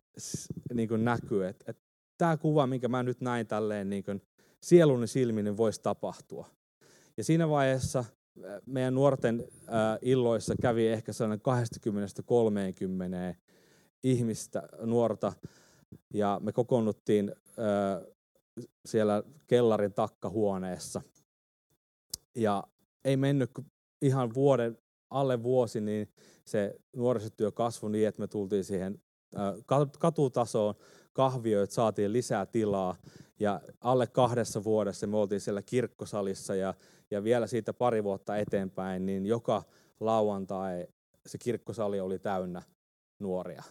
niin 0.74 0.88
kuin 0.88 1.04
näky, 1.04 1.44
että, 1.44 1.64
että 1.68 1.82
tämä 2.18 2.36
kuva, 2.36 2.66
minkä 2.66 2.88
mä 2.88 3.02
nyt 3.02 3.20
näin 3.20 3.46
tälleen 3.46 3.90
niin 3.90 4.04
kuin 4.04 4.22
sielun 4.64 5.08
silmin 5.08 5.56
voisi 5.56 5.82
tapahtua. 5.82 6.46
Ja 7.16 7.24
siinä 7.24 7.48
vaiheessa 7.48 7.98
äh, 7.98 8.06
meidän 8.66 8.94
nuorten 8.94 9.44
äh, 9.68 9.98
illoissa 10.02 10.54
kävi 10.62 10.88
ehkä 10.88 11.12
sellainen 11.12 11.44
20-30 13.32 13.36
ihmistä, 14.04 14.68
nuorta, 14.82 15.32
ja 16.14 16.40
me 16.42 16.52
kokoonnuttiin 16.52 17.32
äh, 17.48 18.14
siellä 18.84 19.22
kellarin 19.46 19.92
takkahuoneessa. 19.92 21.02
Ja 22.34 22.64
ei 23.04 23.16
mennyt 23.16 23.50
ihan 24.02 24.34
vuoden, 24.34 24.78
alle 25.10 25.42
vuosi, 25.42 25.80
niin 25.80 26.08
se 26.44 26.74
nuorisotyö 26.96 27.52
kasvoi 27.52 27.90
niin, 27.90 28.08
että 28.08 28.20
me 28.20 28.26
tultiin 28.26 28.64
siihen 28.64 29.00
katutasoon, 29.98 30.74
kahvioita 31.14 31.74
saatiin 31.74 32.12
lisää 32.12 32.46
tilaa 32.46 32.96
ja 33.40 33.60
alle 33.80 34.06
kahdessa 34.06 34.64
vuodessa 34.64 35.06
me 35.06 35.16
oltiin 35.16 35.40
siellä 35.40 35.62
kirkkosalissa 35.62 36.54
ja, 36.54 36.74
ja 37.10 37.24
vielä 37.24 37.46
siitä 37.46 37.72
pari 37.72 38.04
vuotta 38.04 38.36
eteenpäin, 38.36 39.06
niin 39.06 39.26
joka 39.26 39.62
lauantai 40.00 40.86
se 41.26 41.38
kirkkosali 41.38 42.00
oli 42.00 42.18
täynnä 42.18 42.62
nuoria. 43.18 43.62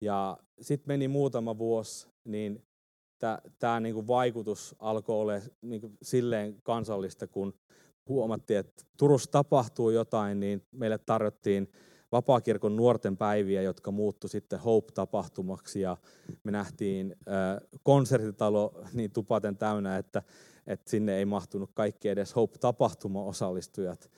Ja 0.00 0.36
sitten 0.60 0.94
meni 0.94 1.08
muutama 1.08 1.58
vuosi, 1.58 2.08
niin 2.24 2.62
tämä 3.58 3.80
niinku 3.80 4.06
vaikutus 4.06 4.74
alkoi 4.78 5.16
olla 5.16 5.32
niinku 5.62 5.90
silleen 6.02 6.62
kansallista, 6.62 7.26
kun 7.26 7.54
huomattiin, 8.08 8.58
että 8.58 8.84
Turussa 8.96 9.30
tapahtuu 9.30 9.90
jotain, 9.90 10.40
niin 10.40 10.62
meille 10.70 10.98
tarjottiin 10.98 11.72
vapaakirkon 12.12 12.76
nuorten 12.76 13.16
päiviä, 13.16 13.62
jotka 13.62 13.90
muuttu 13.90 14.28
sitten 14.28 14.60
Hope-tapahtumaksi 14.60 15.80
ja 15.80 15.96
me 16.44 16.50
nähtiin 16.50 17.16
konsertitalo 17.82 18.82
niin 18.92 19.10
tupaten 19.12 19.56
täynnä, 19.56 19.98
että, 19.98 20.22
että 20.66 20.90
sinne 20.90 21.16
ei 21.16 21.24
mahtunut 21.24 21.70
kaikki 21.74 22.08
edes 22.08 22.36
Hope-tapahtuma 22.36 23.24
osallistujat. 23.24 24.10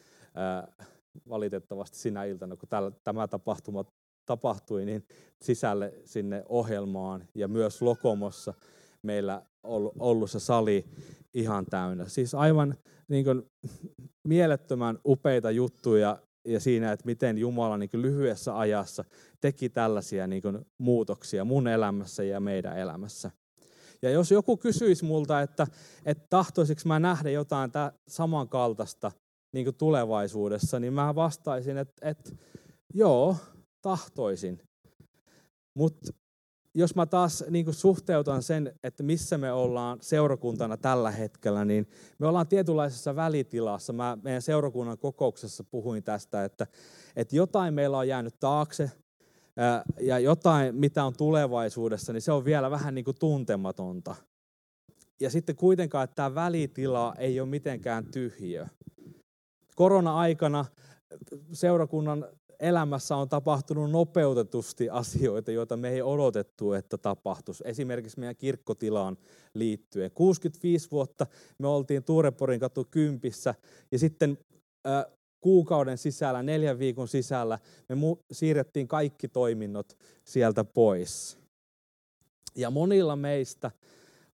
Valitettavasti 1.29 1.99
sinä 1.99 2.25
iltana, 2.25 2.57
kun 2.57 2.69
tämä 3.05 3.29
tapahtuma 3.29 3.85
tapahtui, 4.27 4.85
niin 4.85 5.07
sisälle 5.43 5.95
sinne 6.05 6.45
ohjelmaan 6.49 7.29
ja 7.35 7.49
myös 7.49 7.83
Lokomossa 7.83 8.55
meillä 9.03 9.43
ollut 9.99 10.31
se 10.31 10.41
sali 10.41 10.85
ihan 11.35 11.67
täynnä. 11.67 12.09
Siis 12.09 12.35
aivan 12.35 12.75
niin 13.09 13.25
kuin, 13.25 13.43
mielettömän 14.25 14.99
upeita 15.07 15.51
juttuja 15.51 16.19
ja 16.45 16.61
siinä, 16.61 16.93
että 16.93 17.07
miten 17.07 17.39
Jumala 17.39 17.79
niin 17.79 17.91
lyhyessä 17.93 18.59
ajassa 18.59 19.05
teki 19.41 19.69
tällaisia 19.69 20.27
niin 20.27 20.43
muutoksia 20.79 21.45
mun 21.45 21.69
elämässä 21.69 22.25
ja 22.25 22.41
meidän 22.41 22.79
elämässä. 22.79 23.31
Ja 24.03 24.11
jos 24.11 24.31
joku 24.31 24.57
kysyisi 24.57 25.05
multa, 25.05 25.41
että, 25.41 25.67
että 26.07 26.27
tahtoisiko 26.31 26.81
mä 26.85 27.01
nähdä 27.01 27.31
jotain 27.31 27.71
samankaltaista 28.09 29.13
niin 29.53 29.75
tulevaisuudessa, 29.75 30.81
niin 30.81 30.93
mä 30.93 31.15
vastaisin, 31.15 31.79
että, 31.79 32.09
että 32.09 32.31
joo, 32.95 33.37
tahtoisin. 33.83 34.63
Mutta 35.75 36.13
jos 36.75 36.95
mä 36.95 37.07
taas 37.07 37.45
niin 37.51 37.65
kuin 37.65 37.75
suhteutan 37.75 38.43
sen, 38.43 38.73
että 38.83 39.03
missä 39.03 39.39
me 39.39 39.53
ollaan 39.53 39.99
seurakuntana 40.01 40.77
tällä 40.77 41.11
hetkellä, 41.11 41.65
niin 41.65 41.89
me 42.19 42.27
ollaan 42.27 42.49
tietynlaisessa 42.49 43.17
välitilassa. 43.17 43.93
Mä 43.93 44.19
meidän 44.23 44.43
seurakunnan 44.43 44.99
kokouksessa 44.99 45.65
puhuin 45.65 46.03
tästä, 46.03 46.45
että, 46.45 46.67
että 47.17 47.37
jotain 47.37 47.75
meillä 47.75 47.99
on 47.99 48.09
jäänyt 48.09 48.41
taakse 48.41 48.91
ja 50.01 50.19
jotain, 50.19 50.75
mitä 50.75 51.05
on 51.05 51.17
tulevaisuudessa, 51.17 52.13
niin 52.13 52.23
se 52.23 52.33
on 52.33 52.45
vielä 52.45 52.71
vähän 52.71 52.95
niin 52.95 53.05
kuin 53.05 53.19
tuntematonta. 53.21 54.15
Ja 55.21 55.31
sitten 55.31 55.57
kuitenkaan, 55.57 56.05
että 56.05 56.15
tämä 56.15 56.35
välitila 56.35 57.15
ei 57.19 57.41
ole 57.41 57.49
mitenkään 57.49 58.07
tyhjö. 58.07 58.67
Korona-aikana 59.77 60.65
seurakunnan 61.53 62.27
elämässä 62.63 63.17
on 63.17 63.29
tapahtunut 63.29 63.91
nopeutetusti 63.91 64.91
asioita, 64.91 65.51
joita 65.51 65.77
me 65.77 65.89
ei 65.89 66.03
odotettu, 66.03 66.73
että 66.73 66.99
tapahtuisi. 66.99 67.65
Esimerkiksi 67.67 68.21
meidän 68.21 68.37
kirkkotilaan 68.37 69.19
liittyen. 69.55 70.11
65 70.11 70.91
vuotta 70.91 71.27
me 71.59 71.69
oltiin 71.69 72.05
Tuureporin 72.05 72.61
katu 72.61 72.87
kympissä 72.91 73.55
ja 73.93 73.99
sitten 73.99 74.39
äh, 74.87 75.05
kuukauden 75.41 75.99
sisällä, 75.99 76.43
neljän 76.43 76.79
viikon 76.79 77.09
sisällä 77.09 77.59
me 77.89 77.95
mu- 77.95 78.25
siirrettiin 78.33 78.89
kaikki 78.89 79.29
toiminnot 79.29 79.99
sieltä 80.25 80.65
pois. 80.65 81.39
Ja 82.57 82.71
monilla 82.71 83.17
meistä 83.17 83.71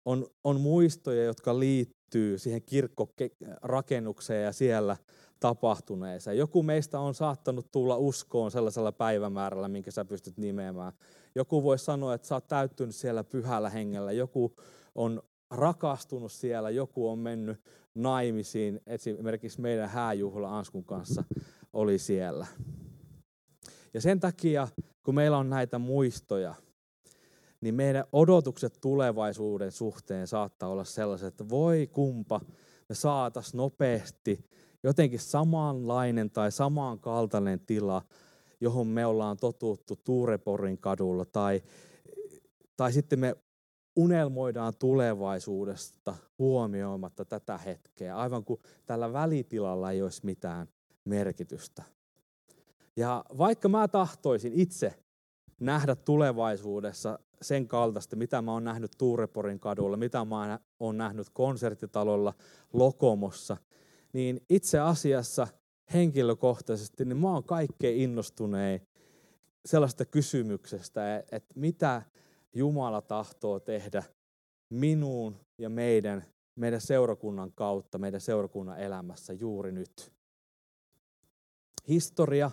on, 0.05 0.27
on 0.43 0.61
muistoja, 0.61 1.23
jotka 1.23 1.59
liittyy 1.59 2.37
siihen 2.37 2.61
kirkkorakennukseen 2.61 4.43
ja 4.43 4.51
siellä 4.51 4.97
tapahtuneeseen. 5.39 6.37
Joku 6.37 6.63
meistä 6.63 6.99
on 6.99 7.13
saattanut 7.13 7.71
tulla 7.71 7.97
uskoon 7.97 8.51
sellaisella 8.51 8.91
päivämäärällä, 8.91 9.67
minkä 9.67 9.91
sä 9.91 10.05
pystyt 10.05 10.37
nimeämään. 10.37 10.93
Joku 11.35 11.63
voi 11.63 11.79
sanoa, 11.79 12.13
että 12.13 12.27
sä 12.27 12.35
oot 12.35 12.47
täyttynyt 12.47 12.95
siellä 12.95 13.23
pyhällä 13.23 13.69
hengellä. 13.69 14.11
Joku 14.11 14.55
on 14.95 15.21
rakastunut 15.51 16.31
siellä, 16.31 16.69
joku 16.69 17.09
on 17.09 17.19
mennyt 17.19 17.61
naimisiin. 17.95 18.81
Esimerkiksi 18.87 19.61
meidän 19.61 19.89
hääjuhla 19.89 20.57
Anskun 20.57 20.85
kanssa 20.85 21.23
oli 21.73 21.97
siellä. 21.99 22.47
Ja 23.93 24.01
sen 24.01 24.19
takia, 24.19 24.67
kun 25.03 25.15
meillä 25.15 25.37
on 25.37 25.49
näitä 25.49 25.79
muistoja, 25.79 26.55
niin 27.61 27.75
meidän 27.75 28.05
odotukset 28.11 28.77
tulevaisuuden 28.81 29.71
suhteen 29.71 30.27
saattaa 30.27 30.69
olla 30.69 30.83
sellaiset, 30.83 31.27
että 31.27 31.49
voi 31.49 31.87
kumpa, 31.91 32.41
me 32.89 32.95
saatas 32.95 33.53
nopeasti 33.53 34.45
jotenkin 34.83 35.19
samanlainen 35.19 36.29
tai 36.29 36.51
samankaltainen 36.51 37.59
tila, 37.59 38.01
johon 38.61 38.87
me 38.87 39.05
ollaan 39.05 39.37
totuttu 39.37 39.95
Tuureporin 39.95 40.77
kadulla, 40.77 41.25
tai, 41.25 41.63
tai 42.77 42.93
sitten 42.93 43.19
me 43.19 43.35
unelmoidaan 43.95 44.73
tulevaisuudesta 44.79 46.15
huomioimatta 46.39 47.25
tätä 47.25 47.57
hetkeä, 47.57 48.17
aivan 48.17 48.43
kuin 48.43 48.59
tällä 48.85 49.13
välitilalla 49.13 49.91
ei 49.91 50.01
olisi 50.01 50.25
mitään 50.25 50.67
merkitystä. 51.05 51.83
Ja 52.95 53.25
vaikka 53.37 53.69
mä 53.69 53.87
tahtoisin 53.87 54.53
itse 54.53 54.93
nähdä 55.59 55.95
tulevaisuudessa 55.95 57.19
sen 57.41 57.67
kaltaista, 57.67 58.15
mitä 58.15 58.41
mä 58.41 58.51
oon 58.53 58.63
nähnyt 58.63 58.91
Tuureporin 58.97 59.59
kadulla, 59.59 59.97
mitä 59.97 60.25
mä 60.25 60.59
oon 60.79 60.97
nähnyt 60.97 61.29
konserttitalolla, 61.29 62.33
Lokomossa, 62.73 63.57
niin 64.17 64.41
itse 64.49 64.79
asiassa 64.79 65.47
henkilökohtaisesti 65.93 67.05
niin 67.05 67.17
mä 67.17 67.33
oon 67.33 67.43
kaikkein 67.43 67.97
innostunein 67.97 68.81
sellaista 69.65 70.05
kysymyksestä, 70.05 71.17
että 71.31 71.53
mitä 71.55 72.01
Jumala 72.53 73.01
tahtoo 73.01 73.59
tehdä 73.59 74.03
minuun 74.69 75.37
ja 75.57 75.69
meidän, 75.69 76.23
meidän 76.55 76.81
seurakunnan 76.81 77.51
kautta, 77.51 77.97
meidän 77.97 78.21
seurakunnan 78.21 78.79
elämässä 78.79 79.33
juuri 79.33 79.71
nyt. 79.71 80.13
Historia 81.87 82.51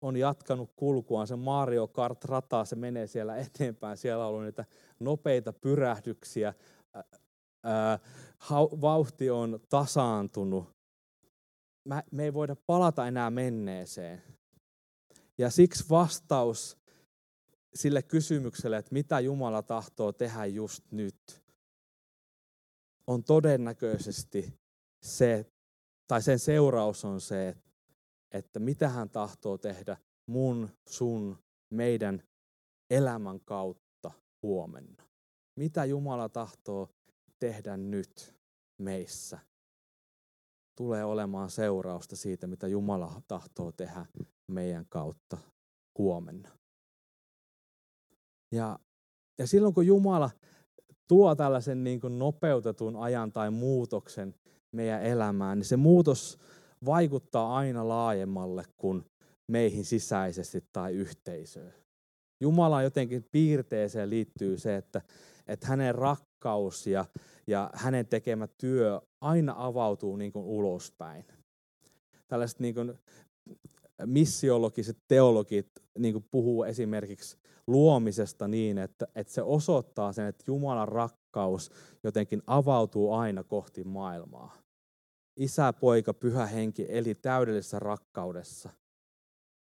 on 0.00 0.16
jatkanut 0.16 0.72
kulkuaan. 0.76 1.26
Se 1.26 1.36
Mario 1.36 1.88
Kart-rata, 1.88 2.64
se 2.64 2.76
menee 2.76 3.06
siellä 3.06 3.36
eteenpäin. 3.36 3.96
Siellä 3.96 4.24
on 4.24 4.30
ollut 4.30 4.44
niitä 4.44 4.64
nopeita 5.00 5.52
pyrähdyksiä. 5.52 6.54
Ää, 7.64 7.98
vauhti 8.80 9.30
on 9.30 9.60
tasaantunut. 9.68 10.81
Me 11.84 12.24
ei 12.24 12.34
voida 12.34 12.56
palata 12.66 13.06
enää 13.06 13.30
menneeseen. 13.30 14.22
Ja 15.38 15.50
siksi 15.50 15.84
vastaus 15.90 16.78
sille 17.74 18.02
kysymykselle, 18.02 18.76
että 18.76 18.92
mitä 18.92 19.20
Jumala 19.20 19.62
tahtoo 19.62 20.12
tehdä 20.12 20.46
just 20.46 20.84
nyt, 20.90 21.42
on 23.06 23.24
todennäköisesti 23.24 24.54
se, 25.02 25.46
tai 26.06 26.22
sen 26.22 26.38
seuraus 26.38 27.04
on 27.04 27.20
se, 27.20 27.56
että 28.30 28.60
mitä 28.60 28.88
hän 28.88 29.10
tahtoo 29.10 29.58
tehdä 29.58 29.96
mun, 30.26 30.68
sun, 30.88 31.38
meidän 31.70 32.22
elämän 32.90 33.40
kautta 33.40 34.10
huomenna. 34.42 35.04
Mitä 35.56 35.84
Jumala 35.84 36.28
tahtoo 36.28 36.88
tehdä 37.38 37.76
nyt 37.76 38.34
meissä, 38.78 39.38
tulee 40.82 41.04
olemaan 41.04 41.50
seurausta 41.50 42.16
siitä, 42.16 42.46
mitä 42.46 42.68
Jumala 42.68 43.22
tahtoo 43.28 43.72
tehdä 43.72 44.06
meidän 44.48 44.86
kautta 44.88 45.38
huomenna. 45.98 46.48
Ja, 48.52 48.78
ja 49.38 49.46
silloin 49.46 49.74
kun 49.74 49.86
Jumala 49.86 50.30
tuo 51.08 51.34
tällaisen 51.34 51.84
niin 51.84 52.00
kuin 52.00 52.18
nopeutetun 52.18 52.96
ajan 52.96 53.32
tai 53.32 53.50
muutoksen 53.50 54.34
meidän 54.72 55.02
elämään, 55.02 55.58
niin 55.58 55.66
se 55.66 55.76
muutos 55.76 56.38
vaikuttaa 56.84 57.56
aina 57.56 57.88
laajemmalle 57.88 58.64
kuin 58.76 59.04
meihin 59.48 59.84
sisäisesti 59.84 60.64
tai 60.72 60.92
yhteisöön. 60.92 61.74
Jumalan 62.40 62.84
jotenkin 62.84 63.24
piirteeseen 63.32 64.10
liittyy 64.10 64.58
se, 64.58 64.76
että, 64.76 65.02
että 65.46 65.66
hänen 65.66 65.94
rakkaus 66.42 66.86
ja, 66.86 67.04
ja 67.46 67.70
hänen 67.74 68.06
tekemä 68.06 68.46
työ 68.46 69.00
aina 69.20 69.54
avautuu 69.56 70.16
niin 70.16 70.32
kuin 70.32 70.44
ulospäin. 70.44 71.24
Tällaiset 72.28 72.60
niin 72.60 72.74
kuin 72.74 72.98
missiologiset 74.06 74.98
teologit 75.08 75.70
niin 75.98 76.14
kuin 76.14 76.24
puhuu 76.30 76.64
esimerkiksi 76.64 77.38
luomisesta 77.66 78.48
niin, 78.48 78.78
että, 78.78 79.06
että 79.14 79.32
se 79.32 79.42
osoittaa 79.42 80.12
sen, 80.12 80.26
että 80.26 80.44
Jumalan 80.46 80.88
rakkaus 80.88 81.70
jotenkin 82.02 82.42
avautuu 82.46 83.12
aina 83.12 83.44
kohti 83.44 83.84
maailmaa. 83.84 84.56
Isä, 85.36 85.72
poika, 85.72 86.14
pyhä 86.14 86.46
henki 86.46 86.86
eli 86.88 87.14
täydellisessä 87.14 87.78
rakkaudessa. 87.78 88.70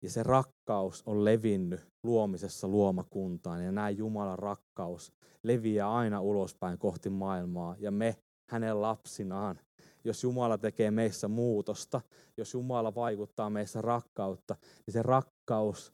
Ja 0.01 0.09
se 0.09 0.23
rakkaus 0.23 1.03
on 1.05 1.25
levinnyt 1.25 1.81
luomisessa 2.03 2.67
luomakuntaan. 2.67 3.65
Ja 3.65 3.71
näin 3.71 3.97
Jumalan 3.97 4.39
rakkaus 4.39 5.13
leviää 5.43 5.93
aina 5.93 6.21
ulospäin 6.21 6.77
kohti 6.77 7.09
maailmaa. 7.09 7.75
Ja 7.79 7.91
me 7.91 8.15
hänen 8.49 8.81
lapsinaan, 8.81 9.59
jos 10.03 10.23
Jumala 10.23 10.57
tekee 10.57 10.91
meissä 10.91 11.27
muutosta, 11.27 12.01
jos 12.37 12.53
Jumala 12.53 12.95
vaikuttaa 12.95 13.49
meissä 13.49 13.81
rakkautta, 13.81 14.55
niin 14.85 14.93
se 14.93 15.01
rakkaus, 15.03 15.93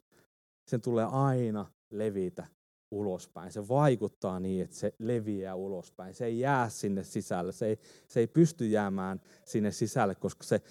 sen 0.70 0.80
tulee 0.80 1.04
aina 1.04 1.66
levitä 1.90 2.46
ulospäin. 2.90 3.52
Se 3.52 3.68
vaikuttaa 3.68 4.40
niin, 4.40 4.64
että 4.64 4.76
se 4.76 4.94
leviää 4.98 5.54
ulospäin. 5.54 6.14
Se 6.14 6.24
ei 6.24 6.38
jää 6.38 6.68
sinne 6.68 7.04
sisälle. 7.04 7.52
Se 7.52 7.66
ei, 7.66 7.78
se 8.08 8.20
ei 8.20 8.26
pysty 8.26 8.66
jäämään 8.66 9.20
sinne 9.44 9.70
sisälle, 9.70 10.14
koska 10.14 10.44
se 10.44 10.62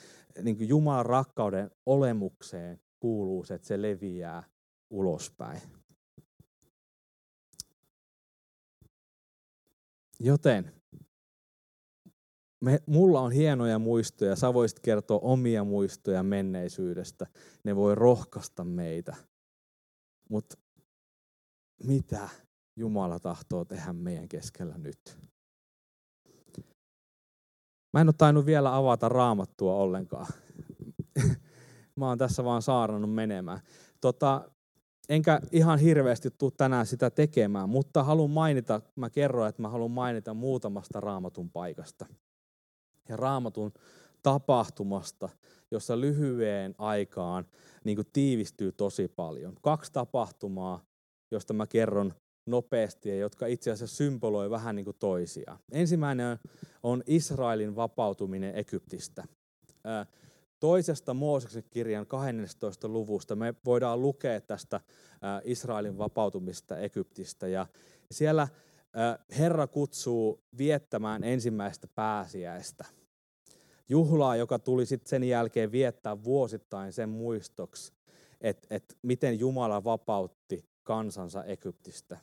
niin 0.41 0.69
Jumalan 0.69 1.05
rakkauden 1.05 1.71
olemukseen 1.85 2.79
kuuluu 2.99 3.43
se, 3.43 3.53
että 3.53 3.67
se 3.67 3.81
leviää 3.81 4.43
ulospäin. 4.89 5.61
Joten 10.19 10.71
me, 12.61 12.79
mulla 12.85 13.21
on 13.21 13.31
hienoja 13.31 13.79
muistoja, 13.79 14.35
sä 14.35 14.53
voisit 14.53 14.79
kertoa 14.79 15.19
omia 15.21 15.63
muistoja 15.63 16.23
menneisyydestä. 16.23 17.27
Ne 17.63 17.75
voi 17.75 17.95
rohkaista 17.95 18.63
meitä. 18.63 19.15
Mutta 20.29 20.57
mitä 21.83 22.29
Jumala 22.75 23.19
tahtoo 23.19 23.65
tehdä 23.65 23.93
meidän 23.93 24.27
keskellä 24.27 24.77
nyt. 24.77 25.17
Mä 27.93 28.01
en 28.01 28.07
ole 28.07 28.15
tainnut 28.17 28.45
vielä 28.45 28.75
avata 28.75 29.09
raamattua 29.09 29.75
ollenkaan. 29.75 30.27
Mä 31.97 32.07
oon 32.07 32.17
tässä 32.17 32.43
vaan 32.43 32.61
saarannut 32.61 33.13
menemään. 33.13 33.59
Tota, 34.01 34.51
enkä 35.09 35.41
ihan 35.51 35.79
hirveästi 35.79 36.31
tule 36.31 36.51
tänään 36.57 36.85
sitä 36.85 37.09
tekemään, 37.09 37.69
mutta 37.69 38.03
haluan 38.03 38.31
mainita, 38.31 38.81
mä 38.95 39.09
kerroin, 39.09 39.49
että 39.49 39.61
mä 39.61 39.69
haluan 39.69 39.91
mainita 39.91 40.33
muutamasta 40.33 40.99
raamatun 40.99 41.49
paikasta. 41.49 42.05
Ja 43.09 43.17
raamatun 43.17 43.71
tapahtumasta, 44.23 45.29
jossa 45.71 46.01
lyhyen 46.01 46.75
aikaan 46.77 47.45
niin 47.83 47.97
kuin 47.97 48.07
tiivistyy 48.13 48.71
tosi 48.71 49.07
paljon. 49.07 49.55
Kaksi 49.61 49.91
tapahtumaa, 49.93 50.81
josta 51.31 51.53
mä 51.53 51.67
kerron 51.67 52.13
nopeasti 52.47 53.09
ja 53.09 53.15
jotka 53.15 53.45
itse 53.45 53.71
asiassa 53.71 53.95
symboloi 53.95 54.49
vähän 54.49 54.75
niin 54.75 54.85
kuin 54.85 54.97
toisiaan. 54.99 55.59
Ensimmäinen 55.71 56.39
on 56.83 57.03
Israelin 57.07 57.75
vapautuminen 57.75 58.55
Egyptistä. 58.55 59.23
Toisesta 60.59 61.13
Mooseksen 61.13 61.63
kirjan 61.69 62.07
12. 62.07 62.87
luvusta 62.87 63.35
me 63.35 63.53
voidaan 63.65 64.01
lukea 64.01 64.41
tästä 64.41 64.81
Israelin 65.43 65.97
vapautumista 65.97 66.77
Egyptistä. 66.77 67.47
Ja 67.47 67.67
siellä 68.11 68.47
Herra 69.37 69.67
kutsuu 69.67 70.43
viettämään 70.57 71.23
ensimmäistä 71.23 71.87
pääsiäistä. 71.95 72.85
Juhlaa, 73.89 74.35
joka 74.35 74.59
tuli 74.59 74.85
sitten 74.85 75.09
sen 75.09 75.23
jälkeen 75.23 75.71
viettää 75.71 76.23
vuosittain 76.23 76.93
sen 76.93 77.09
muistoksi, 77.09 77.93
että 78.41 78.67
et 78.75 78.97
miten 79.01 79.39
Jumala 79.39 79.83
vapautti 79.83 80.65
kansansa 80.83 81.43
Egyptistä. 81.43 82.17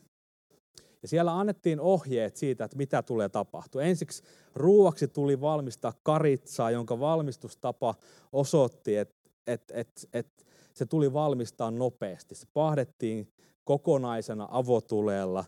Ja 1.04 1.08
siellä 1.08 1.38
annettiin 1.38 1.80
ohjeet 1.80 2.36
siitä, 2.36 2.64
että 2.64 2.76
mitä 2.76 3.02
tulee 3.02 3.28
tapahtua. 3.28 3.82
Ensiksi 3.82 4.22
ruuaksi 4.54 5.08
tuli 5.08 5.40
valmistaa 5.40 5.92
karitsaa, 6.02 6.70
jonka 6.70 7.00
valmistustapa 7.00 7.94
osoitti, 8.32 8.96
että, 8.96 9.14
että, 9.46 9.74
että, 9.74 10.00
että 10.12 10.44
se 10.74 10.86
tuli 10.86 11.12
valmistaa 11.12 11.70
nopeasti. 11.70 12.34
Se 12.34 12.46
pahdettiin 12.52 13.32
kokonaisena 13.64 14.48
avotuleella. 14.50 15.44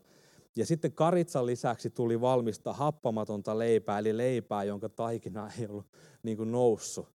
Ja 0.56 0.66
sitten 0.66 0.92
karitsan 0.92 1.46
lisäksi 1.46 1.90
tuli 1.90 2.20
valmistaa 2.20 2.72
happamatonta 2.72 3.58
leipää, 3.58 3.98
eli 3.98 4.16
leipää, 4.16 4.64
jonka 4.64 4.88
taikina 4.88 5.50
ei 5.60 5.66
ollut 5.66 5.86
niin 6.22 6.36
kuin 6.36 6.52
noussut. 6.52 7.08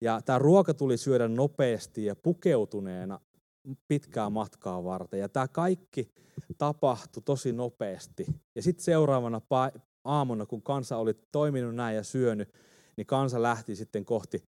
Ja 0.00 0.20
tämä 0.24 0.38
ruoka 0.38 0.74
tuli 0.74 0.96
syödä 0.96 1.28
nopeasti 1.28 2.04
ja 2.04 2.16
pukeutuneena 2.16 3.20
pitkää 3.88 4.30
matkaa 4.30 4.84
varten. 4.84 5.20
Ja 5.20 5.28
tämä 5.28 5.48
kaikki 5.48 6.08
tapahtui 6.58 7.22
tosi 7.22 7.52
nopeasti. 7.52 8.26
Ja 8.54 8.62
sitten 8.62 8.84
seuraavana 8.84 9.40
aamuna, 10.04 10.46
kun 10.46 10.62
kansa 10.62 10.96
oli 10.96 11.14
toiminut 11.32 11.74
näin 11.74 11.96
ja 11.96 12.02
syönyt, 12.02 12.52
niin 12.96 13.06
kansa 13.06 13.42
lähti 13.42 13.76
sitten 13.76 14.04
kohti 14.04 14.42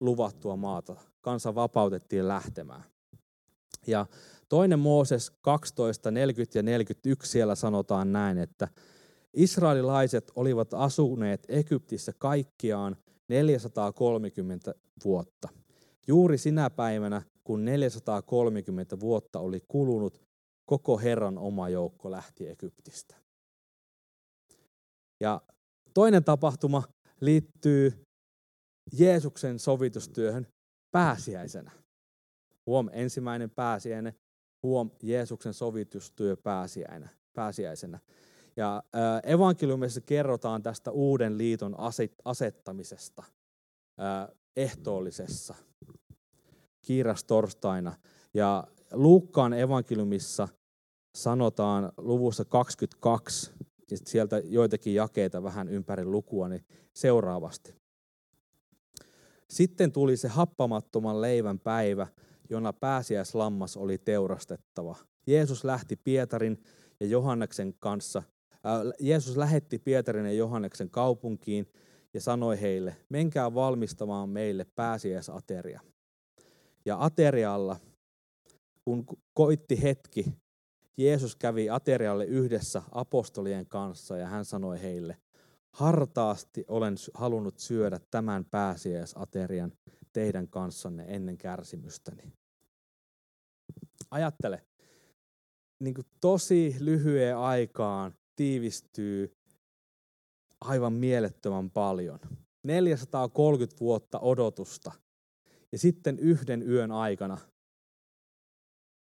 luvattua 0.00 0.56
maata. 0.56 0.96
Kansa 1.20 1.54
vapautettiin 1.54 2.28
lähtemään. 2.28 2.84
Ja 3.86 4.06
toinen 4.48 4.78
Mooses 4.78 5.30
12, 5.30 6.10
40 6.10 6.58
ja 6.58 6.62
41 6.62 7.30
siellä 7.30 7.54
sanotaan 7.54 8.12
näin, 8.12 8.38
että 8.38 8.68
israelilaiset 9.34 10.32
olivat 10.36 10.74
asuneet 10.74 11.46
Egyptissä 11.48 12.12
kaikkiaan 12.18 12.96
430 13.28 14.74
vuotta. 15.04 15.48
Juuri 16.06 16.38
sinä 16.38 16.70
päivänä 16.70 17.22
kun 17.44 17.64
430 17.64 19.00
vuotta 19.00 19.40
oli 19.40 19.60
kulunut, 19.68 20.22
koko 20.64 20.98
Herran 20.98 21.38
oma 21.38 21.68
joukko 21.68 22.10
lähti 22.10 22.48
Egyptistä. 22.48 23.16
Ja 25.20 25.42
toinen 25.94 26.24
tapahtuma 26.24 26.82
liittyy 27.20 28.04
Jeesuksen 28.98 29.58
sovitustyöhön 29.58 30.46
pääsiäisenä. 30.90 31.70
Huom, 32.66 32.88
ensimmäinen 32.92 33.50
pääsiäinen, 33.50 34.14
huom, 34.62 34.90
Jeesuksen 35.02 35.54
sovitustyö 35.54 36.36
pääsiäisenä. 36.36 37.08
pääsiäisenä. 37.32 37.98
Ja 38.56 38.82
evankeliumissa 39.22 40.00
kerrotaan 40.00 40.62
tästä 40.62 40.90
uuden 40.90 41.38
liiton 41.38 41.76
asettamisesta 42.24 43.22
ehtoollisessa 44.56 45.54
kiirastorstaina. 46.82 47.94
Ja 48.34 48.64
Luukkaan 48.92 49.52
evankeliumissa 49.52 50.48
sanotaan 51.14 51.92
luvussa 51.96 52.44
22, 52.44 53.52
ja 53.90 53.96
sieltä 54.04 54.38
joitakin 54.44 54.94
jakeita 54.94 55.42
vähän 55.42 55.68
ympäri 55.68 56.04
lukua, 56.04 56.48
niin 56.48 56.64
seuraavasti. 56.94 57.74
Sitten 59.50 59.92
tuli 59.92 60.16
se 60.16 60.28
happamattoman 60.28 61.20
leivän 61.20 61.58
päivä, 61.58 62.06
jona 62.50 62.72
pääsiäislammas 62.72 63.76
oli 63.76 63.98
teurastettava. 63.98 64.96
Jeesus 65.26 65.64
lähti 65.64 65.96
Pietarin 65.96 66.62
ja 67.00 67.06
Johanneksen 67.06 67.74
kanssa. 67.78 68.22
Äh, 68.52 68.92
Jeesus 69.00 69.36
lähetti 69.36 69.78
Pietarin 69.78 70.26
ja 70.26 70.32
Johanneksen 70.32 70.90
kaupunkiin 70.90 71.66
ja 72.14 72.20
sanoi 72.20 72.60
heille, 72.60 72.96
menkää 73.08 73.54
valmistamaan 73.54 74.28
meille 74.28 74.66
pääsiäisateria. 74.74 75.80
Ja 76.84 77.04
aterialla, 77.04 77.76
kun 78.84 79.06
koitti 79.34 79.82
hetki, 79.82 80.24
Jeesus 80.96 81.36
kävi 81.36 81.70
aterialle 81.70 82.24
yhdessä 82.24 82.82
apostolien 82.92 83.66
kanssa 83.66 84.16
ja 84.16 84.26
hän 84.26 84.44
sanoi 84.44 84.82
heille, 84.82 85.16
hartaasti 85.72 86.64
olen 86.68 86.94
halunnut 87.14 87.58
syödä 87.58 88.00
tämän 88.10 88.44
pääsiäisaterian 88.44 89.72
teidän 90.12 90.48
kanssanne 90.48 91.04
ennen 91.08 91.38
kärsimystäni. 91.38 92.32
Ajattele, 94.10 94.66
niin 95.80 95.94
kuin 95.94 96.06
tosi 96.20 96.76
lyhyen 96.80 97.36
aikaan 97.36 98.14
tiivistyy 98.36 99.36
aivan 100.60 100.92
mielettömän 100.92 101.70
paljon. 101.70 102.20
430 102.64 103.80
vuotta 103.80 104.18
odotusta. 104.18 104.92
Ja 105.72 105.78
sitten 105.78 106.18
yhden 106.18 106.70
yön 106.70 106.92
aikana 106.92 107.38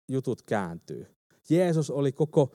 jutut 0.08 0.42
kääntyy. 0.42 1.06
Jeesus 1.50 1.90
oli 1.90 2.12
koko, 2.12 2.54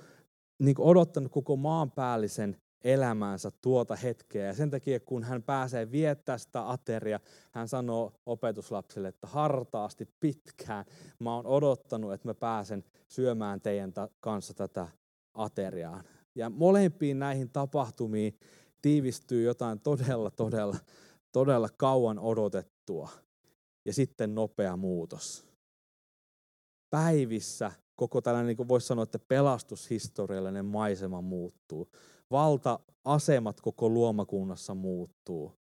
niin 0.60 0.76
odottanut 0.80 1.32
koko 1.32 1.56
maanpäällisen 1.56 2.58
elämäänsä 2.84 3.52
tuota 3.62 3.96
hetkeä. 3.96 4.46
Ja 4.46 4.54
sen 4.54 4.70
takia, 4.70 5.00
kun 5.00 5.24
hän 5.24 5.44
pääsee 5.44 5.92
viettää 5.92 6.38
sitä 6.38 6.72
ateria, 6.72 7.20
hän 7.52 7.68
sanoo 7.68 8.14
opetuslapsille, 8.26 9.08
että 9.08 9.28
hartaasti 9.28 10.10
pitkään 10.20 10.86
mä 11.20 11.36
oon 11.36 11.46
odottanut, 11.46 12.14
että 12.14 12.28
mä 12.28 12.34
pääsen 12.34 12.84
syömään 13.08 13.62
teidän 13.62 13.94
kanssa 14.20 14.54
tätä 14.54 14.88
ateriaa. 15.34 16.04
Ja 16.36 16.50
molempiin 16.50 17.20
näihin 17.20 17.50
tapahtumiin 17.50 18.40
tiivistyy 18.82 19.44
jotain 19.44 19.80
todella, 19.80 20.32
todella, 20.32 20.78
todella 21.32 21.70
kauan 21.78 22.20
odotettua. 22.20 23.10
Ja 23.86 23.94
sitten 23.94 24.36
nopea 24.36 24.78
muutos. 24.78 25.46
Päivissä 26.90 27.72
koko 27.96 28.22
tällainen, 28.22 28.48
niin 28.48 28.58
kuin 28.58 28.68
voisi 28.68 28.88
sanoa, 28.88 29.04
että 29.04 29.20
pelastushistoriallinen 29.20 30.66
maisema 30.66 31.22
muuttuu. 31.22 31.92
Valta-asemat 32.32 33.62
koko 33.62 33.90
luomakunnassa 33.90 34.76
muuttuu. 34.76 35.54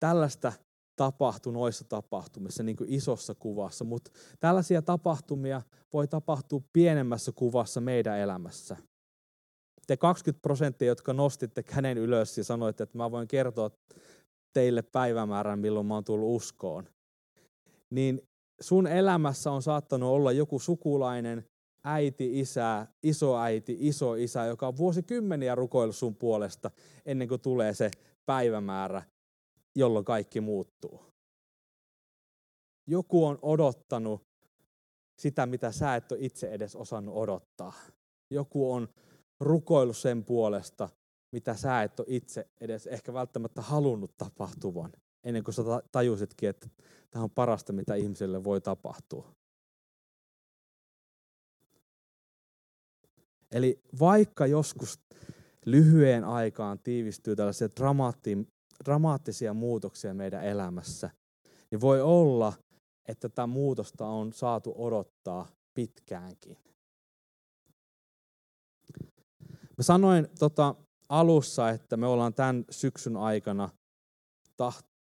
Tällaista 0.00 0.52
tapahtui 0.96 1.52
noissa 1.52 1.84
tapahtumissa 1.84 2.62
niin 2.62 2.76
kuin 2.76 2.92
isossa 2.92 3.34
kuvassa, 3.34 3.84
mutta 3.84 4.10
tällaisia 4.40 4.82
tapahtumia 4.82 5.62
voi 5.92 6.08
tapahtua 6.08 6.60
pienemmässä 6.72 7.32
kuvassa 7.34 7.80
meidän 7.80 8.18
elämässä. 8.18 8.76
Te 9.86 9.96
20 9.96 10.42
prosenttia, 10.42 10.88
jotka 10.88 11.12
nostitte 11.12 11.62
käden 11.62 11.98
ylös 11.98 12.38
ja 12.38 12.44
sanoitte, 12.44 12.82
että 12.82 12.98
mä 12.98 13.10
voin 13.10 13.28
kertoa 13.28 13.70
teille 14.52 14.82
päivämäärän, 14.82 15.58
milloin 15.58 15.86
mä 15.86 15.94
oon 15.94 16.04
tullut 16.04 16.36
uskoon, 16.36 16.88
niin 17.90 18.22
sun 18.60 18.86
elämässä 18.86 19.50
on 19.50 19.62
saattanut 19.62 20.10
olla 20.10 20.32
joku 20.32 20.58
sukulainen, 20.58 21.44
äiti, 21.84 22.40
isä, 22.40 22.86
isoäiti, 23.02 23.76
iso 23.80 24.14
isä, 24.14 24.44
joka 24.44 24.68
on 24.68 24.76
vuosikymmeniä 24.76 25.54
rukoillut 25.54 25.96
sun 25.96 26.16
puolesta 26.16 26.70
ennen 27.06 27.28
kuin 27.28 27.40
tulee 27.40 27.74
se 27.74 27.90
päivämäärä, 28.26 29.02
jolloin 29.76 30.04
kaikki 30.04 30.40
muuttuu. 30.40 31.00
Joku 32.86 33.26
on 33.26 33.38
odottanut 33.42 34.22
sitä, 35.18 35.46
mitä 35.46 35.72
sä 35.72 35.96
et 35.96 36.12
ole 36.12 36.20
itse 36.22 36.50
edes 36.50 36.76
osannut 36.76 37.16
odottaa. 37.16 37.72
Joku 38.30 38.72
on 38.72 38.88
rukoillut 39.40 39.96
sen 39.96 40.24
puolesta, 40.24 40.88
mitä 41.32 41.54
sä 41.54 41.82
et 41.82 42.00
ole 42.00 42.06
itse 42.10 42.46
edes 42.60 42.86
ehkä 42.86 43.12
välttämättä 43.12 43.62
halunnut 43.62 44.14
tapahtuvan, 44.18 44.92
ennen 45.24 45.44
kuin 45.44 45.54
sä 45.54 45.62
tajusitkin, 45.92 46.48
että 46.48 46.68
tämä 47.10 47.22
on 47.22 47.30
parasta, 47.30 47.72
mitä 47.72 47.94
ihmiselle 47.94 48.44
voi 48.44 48.60
tapahtua. 48.60 49.34
Eli 53.52 53.80
vaikka 54.00 54.46
joskus 54.46 55.00
lyhyen 55.66 56.24
aikaan 56.24 56.78
tiivistyy 56.78 57.36
tällaisia 57.36 57.68
dramaattisia 58.84 59.54
muutoksia 59.54 60.14
meidän 60.14 60.44
elämässä, 60.44 61.10
niin 61.70 61.80
voi 61.80 62.00
olla, 62.00 62.52
että 63.08 63.28
tätä 63.28 63.46
muutosta 63.46 64.06
on 64.06 64.32
saatu 64.32 64.74
odottaa 64.76 65.48
pitkäänkin. 65.74 66.56
Mä 69.78 69.82
sanoin 69.82 70.28
tota, 70.38 70.74
alussa, 71.08 71.70
että 71.70 71.96
me 71.96 72.06
ollaan 72.06 72.34
tämän 72.34 72.64
syksyn 72.70 73.16
aikana 73.16 73.68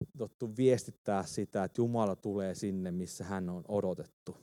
tahtottu 0.06 0.56
viestittää 0.56 1.26
sitä, 1.26 1.64
että 1.64 1.80
Jumala 1.80 2.16
tulee 2.16 2.54
sinne, 2.54 2.90
missä 2.90 3.24
hän 3.24 3.48
on 3.48 3.64
odotettu. 3.68 4.36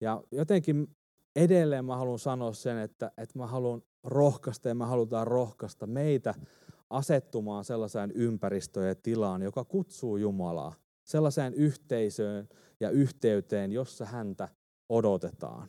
Ja 0.00 0.22
jotenkin 0.32 0.88
edelleen 1.36 1.84
mä 1.84 1.96
haluan 1.96 2.18
sanoa 2.18 2.52
sen, 2.52 2.78
että, 2.78 3.12
että 3.16 3.38
mä 3.38 3.46
haluan 3.46 3.82
rohkaista 4.04 4.68
ja 4.68 4.74
me 4.74 4.84
halutaan 4.84 5.26
rohkaista 5.26 5.86
meitä 5.86 6.34
asettumaan 6.90 7.64
sellaiseen 7.64 8.12
ympäristöön 8.14 8.88
ja 8.88 8.94
tilaan, 8.94 9.42
joka 9.42 9.64
kutsuu 9.64 10.16
Jumalaa, 10.16 10.74
sellaiseen 11.04 11.54
yhteisöön 11.54 12.48
ja 12.80 12.90
yhteyteen, 12.90 13.72
jossa 13.72 14.04
häntä 14.04 14.48
odotetaan. 14.88 15.68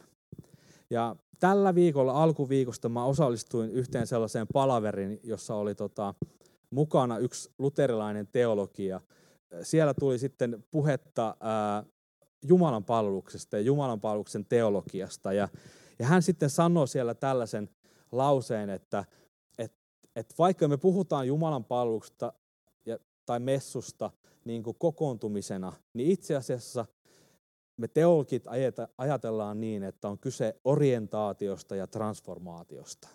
Ja 0.89 1.15
tällä 1.39 1.75
viikolla, 1.75 2.23
alkuviikosta, 2.23 2.89
mä 2.89 3.06
osallistuin 3.06 3.71
yhteen 3.71 4.08
sellaiseen 4.08 4.47
palaverin, 4.54 5.19
jossa 5.23 5.56
oli 5.56 5.75
tota, 5.75 6.13
mukana 6.69 7.17
yksi 7.17 7.49
luterilainen 7.58 8.27
teologia. 8.27 9.01
Siellä 9.62 9.93
tuli 9.93 10.19
sitten 10.19 10.63
puhetta 10.71 11.36
Jumalan 12.41 12.84
palveluksesta 12.84 13.58
ja 13.58 13.62
Jumalan 13.62 14.01
palveluksen 14.01 14.45
teologiasta. 14.45 15.34
Ja, 15.34 15.47
ja 15.99 16.05
hän 16.05 16.21
sitten 16.21 16.49
sanoi 16.49 16.88
siellä 16.88 17.13
tällaisen 17.13 17.69
lauseen, 18.12 18.69
että 18.69 19.05
et, 19.58 19.73
et 20.15 20.34
vaikka 20.39 20.67
me 20.67 20.77
puhutaan 20.77 21.27
Jumalan 21.27 21.65
palveluksesta 21.65 22.34
ja, 22.86 22.97
tai 23.25 23.39
messusta 23.39 24.12
niin 24.45 24.63
kuin 24.63 24.75
kokoontumisena, 24.79 25.73
niin 25.93 26.12
itse 26.12 26.36
asiassa 26.36 26.86
me 27.77 27.88
teologit 27.88 28.43
ajatellaan 28.97 29.62
niin, 29.62 29.84
että 29.84 30.10
on 30.10 30.19
kyse 30.19 30.55
orientaatiosta 30.63 31.75
ja 31.75 31.88
transformaatiosta. 31.88 33.08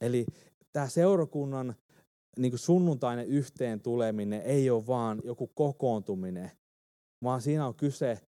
Eli 0.00 0.26
tämä 0.72 0.88
seurakunnan 0.88 1.74
niin 2.36 2.52
kuin 2.52 2.58
sunnuntainen 2.58 3.26
yhteen 3.26 3.80
tuleminen 3.80 4.42
ei 4.42 4.70
ole 4.70 4.86
vaan 4.86 5.20
joku 5.24 5.46
kokoontuminen, 5.46 6.50
vaan 7.22 7.42
siinä 7.42 7.66
on 7.66 7.74
kyse 7.74 8.20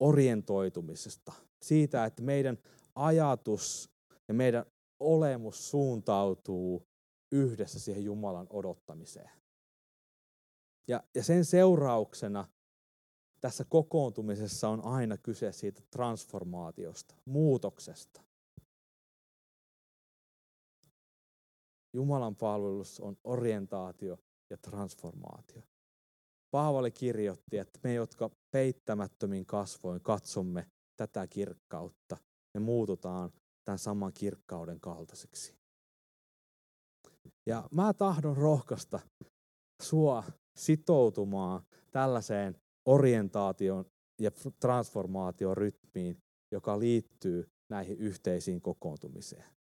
orientoitumisesta. 0.00 1.32
Siitä, 1.62 2.04
että 2.04 2.22
meidän 2.22 2.58
ajatus 2.94 3.90
ja 4.28 4.34
meidän 4.34 4.64
olemus 5.00 5.70
suuntautuu 5.70 6.86
yhdessä 7.32 7.80
siihen 7.80 8.04
Jumalan 8.04 8.46
odottamiseen. 8.50 9.30
Ja, 10.88 11.02
ja 11.14 11.22
sen 11.24 11.44
seurauksena 11.44 12.44
tässä 13.40 13.64
kokoontumisessa 13.64 14.68
on 14.68 14.84
aina 14.84 15.16
kyse 15.16 15.52
siitä 15.52 15.82
transformaatiosta, 15.90 17.14
muutoksesta. 17.24 18.22
Jumalan 21.92 22.36
palvelus 22.36 23.00
on 23.00 23.16
orientaatio 23.24 24.18
ja 24.50 24.56
transformaatio. 24.56 25.62
Paavali 26.50 26.90
kirjoitti, 26.90 27.58
että 27.58 27.78
me, 27.82 27.94
jotka 27.94 28.30
peittämättömin 28.50 29.46
kasvoin 29.46 30.00
katsomme 30.00 30.66
tätä 30.96 31.26
kirkkautta, 31.26 32.16
me 32.54 32.60
muututaan 32.60 33.32
tämän 33.64 33.78
saman 33.78 34.12
kirkkauden 34.12 34.80
kaltaiseksi. 34.80 35.54
Ja 37.46 37.68
mä 37.70 37.94
tahdon 37.94 38.36
rohkaista 38.36 39.00
sua 39.82 40.24
sitoutumaan 40.56 41.62
tällaiseen 41.90 42.56
orientaation 42.88 43.84
ja 44.20 44.30
transformaation 44.60 45.56
rytmiin, 45.56 46.18
joka 46.52 46.78
liittyy 46.78 47.48
näihin 47.70 47.98
yhteisiin 47.98 48.60
kokoontumiseen. 48.60 49.61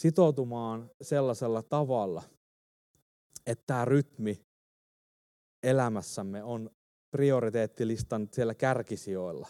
Sitoutumaan 0.00 0.90
sellaisella 1.02 1.62
tavalla, 1.62 2.22
että 3.46 3.64
tämä 3.66 3.84
rytmi 3.84 4.46
elämässämme 5.62 6.42
on 6.42 6.70
prioriteettilistan 7.10 8.28
siellä 8.32 8.54
kärkisijoilla. 8.54 9.48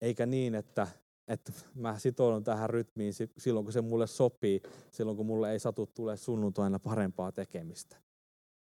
Eikä 0.00 0.26
niin, 0.26 0.54
että, 0.54 0.88
että 1.28 1.52
mä 1.74 1.98
sitoudun 1.98 2.44
tähän 2.44 2.70
rytmiin 2.70 3.12
silloin, 3.38 3.66
kun 3.66 3.72
se 3.72 3.80
mulle 3.80 4.06
sopii, 4.06 4.60
silloin 4.90 5.16
kun 5.16 5.26
mulle 5.26 5.52
ei 5.52 5.58
satu 5.58 5.86
tule 5.86 6.16
sunnuntaina 6.16 6.78
parempaa 6.78 7.32
tekemistä. 7.32 7.96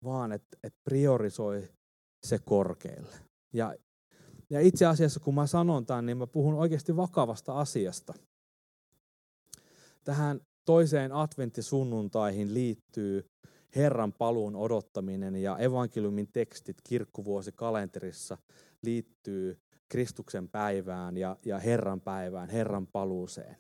Vaan 0.04 0.32
että, 0.32 0.58
että 0.64 0.80
priorisoi 0.84 1.70
se 2.24 2.40
korkealle. 2.40 3.16
Ja, 3.54 3.76
ja 4.50 4.60
itse 4.60 4.86
asiassa, 4.86 5.20
kun 5.20 5.36
mä 5.36 5.48
sanon 5.48 5.86
tämän, 5.86 6.06
niin 6.06 6.18
mä 6.18 6.28
puhun 6.28 6.56
oikeasti 6.56 6.96
vakavasta 6.96 7.60
asiasta. 7.60 8.14
Tähän 10.04 10.42
toiseen 10.66 11.12
adventtisunnuntaihin 11.12 12.54
liittyy 12.54 13.30
Herran 13.76 14.14
paluun 14.14 14.56
odottaminen 14.56 15.36
ja 15.36 15.58
evankeliumin 15.58 16.28
tekstit 16.34 16.78
kirkkuvuosikalenterissa 16.84 18.38
liittyy 18.82 19.60
Kristuksen 19.90 20.50
päivään 20.50 21.18
ja, 21.18 21.38
ja 21.46 21.60
Herran 21.60 22.02
päivään, 22.02 22.50
Herran 22.50 22.88
paluuseen. 22.88 23.56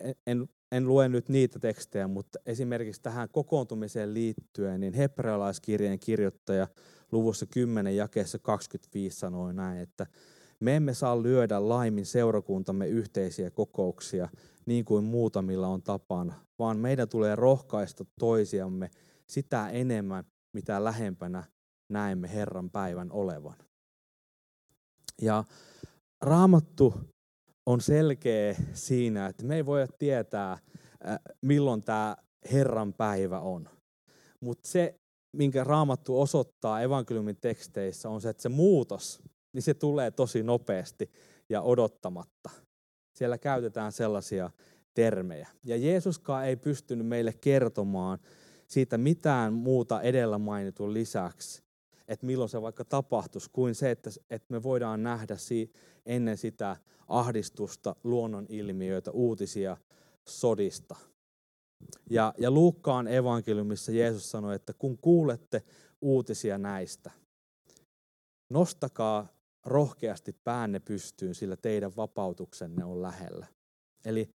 En, 0.00 0.14
en, 0.26 0.48
en 0.72 0.88
lue 0.88 1.08
nyt 1.08 1.28
niitä 1.28 1.58
tekstejä, 1.58 2.08
mutta 2.08 2.38
esimerkiksi 2.46 3.02
tähän 3.02 3.28
kokoontumiseen 3.28 4.14
liittyen, 4.14 4.80
niin 4.80 4.94
hebrealaiskirjeen 4.94 5.98
kirjoittaja 5.98 6.68
luvussa 7.12 7.46
10 7.46 7.96
jakeessa 7.96 8.38
25 8.38 9.18
sanoi 9.18 9.54
näin, 9.54 9.80
että 9.80 10.06
me 10.60 10.76
emme 10.76 10.94
saa 10.94 11.22
lyödä 11.22 11.68
laimin 11.68 12.06
seurakuntamme 12.06 12.88
yhteisiä 12.88 13.50
kokouksia 13.50 14.28
niin 14.66 14.84
kuin 14.84 15.04
muutamilla 15.04 15.68
on 15.68 15.82
tapana, 15.82 16.34
vaan 16.58 16.78
meidän 16.78 17.08
tulee 17.08 17.36
rohkaista 17.36 18.04
toisiamme 18.18 18.90
sitä 19.26 19.68
enemmän, 19.68 20.24
mitä 20.56 20.84
lähempänä 20.84 21.44
näemme 21.92 22.34
Herran 22.34 22.70
päivän 22.70 23.12
olevan. 23.12 23.56
Ja 25.22 25.44
raamattu 26.20 26.94
on 27.66 27.80
selkeä 27.80 28.56
siinä, 28.72 29.26
että 29.26 29.44
me 29.44 29.56
ei 29.56 29.66
voida 29.66 29.86
tietää, 29.98 30.52
äh, 30.52 31.18
milloin 31.42 31.82
tämä 31.82 32.16
Herran 32.52 32.92
päivä 32.92 33.40
on. 33.40 33.68
Mutta 34.40 34.68
se, 34.68 34.94
minkä 35.36 35.64
raamattu 35.64 36.20
osoittaa 36.20 36.82
evankeliumin 36.82 37.36
teksteissä, 37.40 38.08
on 38.08 38.20
se, 38.20 38.28
että 38.28 38.42
se 38.42 38.48
muutos, 38.48 39.22
niin 39.52 39.62
se 39.62 39.74
tulee 39.74 40.10
tosi 40.10 40.42
nopeasti 40.42 41.10
ja 41.48 41.62
odottamatta. 41.62 42.50
Siellä 43.12 43.38
käytetään 43.38 43.92
sellaisia 43.92 44.50
termejä. 44.94 45.48
Ja 45.64 45.76
Jeesuskaan 45.76 46.46
ei 46.46 46.56
pystynyt 46.56 47.06
meille 47.06 47.32
kertomaan 47.32 48.18
siitä 48.66 48.98
mitään 48.98 49.52
muuta 49.52 50.00
edellä 50.00 50.38
mainitun 50.38 50.94
lisäksi, 50.94 51.62
että 52.08 52.26
milloin 52.26 52.48
se 52.48 52.62
vaikka 52.62 52.84
tapahtuisi, 52.84 53.50
kuin 53.52 53.74
se, 53.74 53.90
että, 53.90 54.10
että 54.30 54.46
me 54.48 54.62
voidaan 54.62 55.02
nähdä 55.02 55.36
ennen 56.06 56.36
sitä 56.36 56.76
ahdistusta, 57.08 57.96
luonnonilmiöitä, 58.04 59.10
uutisia 59.10 59.76
sodista. 60.28 60.96
Ja, 62.10 62.34
ja 62.38 62.50
Luukkaan 62.50 63.08
evankeliumissa 63.08 63.92
Jeesus 63.92 64.30
sanoi, 64.30 64.54
että 64.54 64.72
kun 64.72 64.98
kuulette 64.98 65.62
uutisia 66.00 66.58
näistä, 66.58 67.10
nostakaa 68.50 69.28
rohkeasti 69.66 70.36
päänne 70.44 70.80
pystyyn, 70.80 71.34
sillä 71.34 71.56
teidän 71.56 71.96
vapautuksenne 71.96 72.84
on 72.84 73.02
lähellä. 73.02 73.46
Eli 74.04 74.34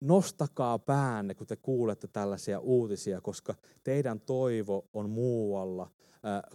nostakaa 0.00 0.78
päänne, 0.78 1.34
kun 1.34 1.46
te 1.46 1.56
kuulette 1.56 2.08
tällaisia 2.08 2.60
uutisia, 2.60 3.20
koska 3.20 3.54
teidän 3.84 4.20
toivo 4.20 4.88
on 4.92 5.10
muualla 5.10 5.90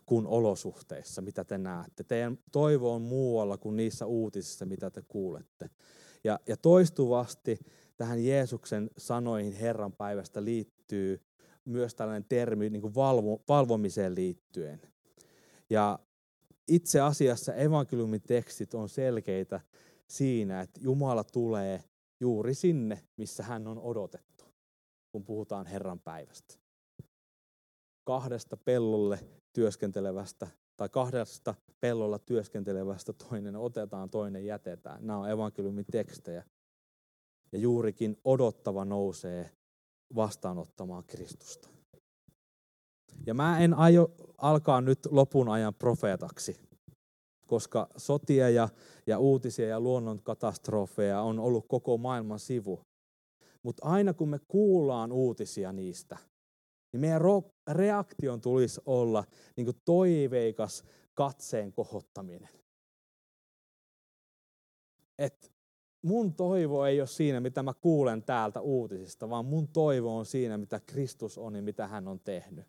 kuin 0.05 0.27
olosuhteissa, 0.27 1.21
mitä 1.21 1.43
te 1.43 1.57
näette. 1.57 2.03
Teidän 2.03 2.37
toivo 2.51 2.93
on 2.93 3.01
muualla 3.01 3.57
kuin 3.57 3.75
niissä 3.75 4.05
uutisissa, 4.05 4.65
mitä 4.65 4.89
te 4.89 5.01
kuulette. 5.07 5.69
Ja, 6.23 6.39
ja 6.47 6.57
toistuvasti 6.57 7.59
tähän 7.97 8.25
Jeesuksen 8.25 8.89
sanoihin 8.97 9.53
Herran 9.53 9.93
päivästä 9.93 10.43
liittyy 10.43 11.21
myös 11.65 11.95
tällainen 11.95 12.25
termi 12.29 12.69
niin 12.69 12.81
kuin 12.81 12.95
valvo, 12.95 13.43
valvomiseen 13.47 14.15
liittyen. 14.15 14.81
Ja 15.69 15.99
itse 16.67 17.01
asiassa 17.01 17.53
evankeliumin 17.53 18.21
tekstit 18.21 18.73
on 18.73 18.89
selkeitä 18.89 19.59
siinä, 20.07 20.61
että 20.61 20.79
Jumala 20.83 21.23
tulee 21.23 21.83
juuri 22.19 22.53
sinne, 22.53 23.03
missä 23.17 23.43
hän 23.43 23.67
on 23.67 23.79
odotettu, 23.79 24.45
kun 25.11 25.23
puhutaan 25.25 25.65
Herran 25.65 25.99
päivästä. 25.99 26.55
Kahdesta 28.03 28.57
pellolle 28.57 29.19
työskentelevästä 29.53 30.47
tai 30.77 30.89
kahdesta 30.89 31.55
pellolla 31.79 32.19
työskentelevästä 32.19 33.13
toinen 33.13 33.55
otetaan, 33.55 34.09
toinen 34.09 34.45
jätetään. 34.45 35.07
Nämä 35.07 35.19
on 35.19 35.29
evankeliumin 35.29 35.85
tekstejä. 35.91 36.43
Ja 37.51 37.59
juurikin 37.59 38.17
odottava 38.23 38.85
nousee 38.85 39.51
vastaanottamaan 40.15 41.03
Kristusta. 41.03 41.76
Ja 43.25 43.33
mä 43.33 43.59
en 43.59 43.73
aio 43.73 44.11
alkaa 44.37 44.81
nyt 44.81 44.99
lopun 45.11 45.49
ajan 45.49 45.73
profeetaksi, 45.73 46.55
koska 47.47 47.87
sotia 47.97 48.49
ja, 48.49 48.69
ja 49.07 49.19
uutisia 49.19 49.67
ja 49.67 49.79
luonnon 49.79 50.23
katastrofeja 50.23 51.21
on 51.21 51.39
ollut 51.39 51.67
koko 51.67 51.97
maailman 51.97 52.39
sivu. 52.39 52.81
Mutta 53.63 53.85
aina 53.85 54.13
kun 54.13 54.29
me 54.29 54.39
kuullaan 54.47 55.11
uutisia 55.11 55.71
niistä, 55.71 56.17
niin 56.93 57.01
meidän 57.01 57.21
reaktion 57.71 58.41
tulisi 58.41 58.81
olla 58.85 59.23
niin 59.55 59.65
kuin 59.65 59.77
toiveikas 59.85 60.83
katseen 61.13 61.73
kohottaminen. 61.73 62.49
Et 65.19 65.51
mun 66.01 66.33
toivo 66.33 66.85
ei 66.85 67.01
ole 67.01 67.07
siinä, 67.07 67.39
mitä 67.39 67.63
mä 67.63 67.73
kuulen 67.73 68.23
täältä 68.23 68.61
uutisista, 68.61 69.29
vaan 69.29 69.45
mun 69.45 69.67
toivo 69.67 70.17
on 70.17 70.25
siinä, 70.25 70.57
mitä 70.57 70.79
Kristus 70.85 71.37
on 71.37 71.55
ja 71.55 71.61
mitä 71.61 71.87
hän 71.87 72.07
on 72.07 72.19
tehnyt. 72.19 72.67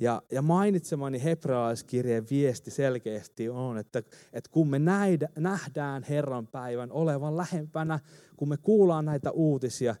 Ja, 0.00 0.22
ja 0.32 0.42
mainitsemani 0.42 1.24
hebrealaiskirjeen 1.24 2.26
viesti 2.30 2.70
selkeästi 2.70 3.48
on, 3.48 3.78
että, 3.78 3.98
että 4.32 4.50
kun 4.50 4.68
me 4.68 4.78
näidä, 4.78 5.28
nähdään 5.38 6.02
Herran 6.02 6.46
päivän 6.46 6.92
olevan 6.92 7.36
lähempänä, 7.36 8.00
kun 8.36 8.48
me 8.48 8.56
kuullaan 8.56 9.04
näitä 9.04 9.30
uutisia 9.30 9.94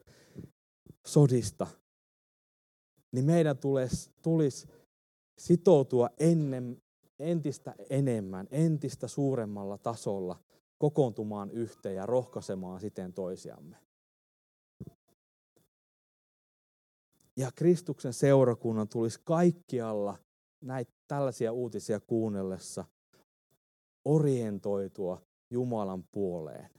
sodista, 1.06 1.66
niin 3.12 3.24
meidän 3.24 3.58
tulisi, 3.58 4.10
tulisi 4.22 4.68
sitoutua 5.38 6.08
ennen, 6.18 6.82
entistä 7.18 7.74
enemmän, 7.90 8.46
entistä 8.50 9.08
suuremmalla 9.08 9.78
tasolla 9.78 10.36
kokoontumaan 10.78 11.50
yhteen 11.50 11.94
ja 11.94 12.06
rohkaisemaan 12.06 12.80
siten 12.80 13.12
toisiamme. 13.12 13.76
Ja 17.40 17.50
Kristuksen 17.54 18.12
seurakunnan 18.12 18.88
tulisi 18.88 19.20
kaikkialla 19.24 20.18
näitä 20.60 20.92
tällaisia 21.08 21.52
uutisia 21.52 22.00
kuunnellessa 22.00 22.84
orientoitua 24.04 25.22
Jumalan 25.50 26.04
puoleen, 26.04 26.70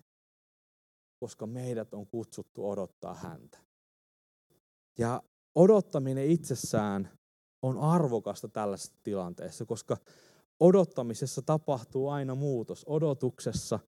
koska 1.19 1.47
meidät 1.47 1.93
on 1.93 2.07
kutsuttu 2.07 2.69
odottaa 2.69 3.13
häntä. 3.13 3.57
Ja 4.97 5.23
odottaminen 5.55 6.27
itsessään 6.27 7.09
on 7.61 7.77
arvokasta 7.77 8.47
tällaisessa 8.47 8.93
tilanteessa, 9.03 9.65
koska 9.65 9.97
odottamisessa 10.59 11.41
tapahtuu 11.41 12.09
aina 12.09 12.35
muutos, 12.35 12.83
odotuksessa 12.87 13.79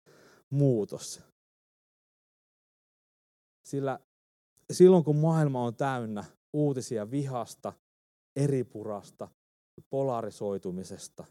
muutos. 0.49 1.21
Sillä 3.65 3.99
silloin 4.71 5.03
kun 5.03 5.17
maailma 5.17 5.63
on 5.63 5.75
täynnä 5.75 6.23
uutisia 6.53 7.11
vihasta, 7.11 7.73
eripurasta, 8.35 9.27
polarisoitumisesta, 9.89 11.25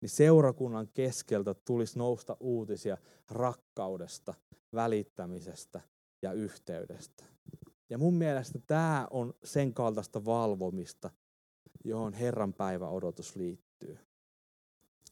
niin 0.00 0.10
seurakunnan 0.10 0.88
keskeltä 0.88 1.54
tulisi 1.54 1.98
nousta 1.98 2.36
uutisia 2.40 2.96
rakkaudesta, 3.30 4.34
välittämisestä 4.74 5.80
ja 6.22 6.32
yhteydestä. 6.32 7.24
Ja 7.90 7.98
mun 7.98 8.14
mielestä 8.14 8.58
tämä 8.66 9.08
on 9.10 9.34
sen 9.44 9.74
kaltaista 9.74 10.24
valvomista, 10.24 11.10
johon 11.84 12.12
Herran 12.12 12.54
päivä 12.54 12.88
odotus 12.88 13.36
liittyy. 13.36 13.98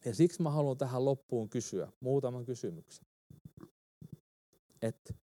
Ja 0.04 0.14
siksi 0.14 0.42
mä 0.42 0.50
haluan 0.50 0.78
tähän 0.78 1.04
loppuun 1.04 1.48
kysyä 1.48 1.92
muutaman 2.00 2.44
kysymyksen. 2.44 3.06
Että 4.82 5.14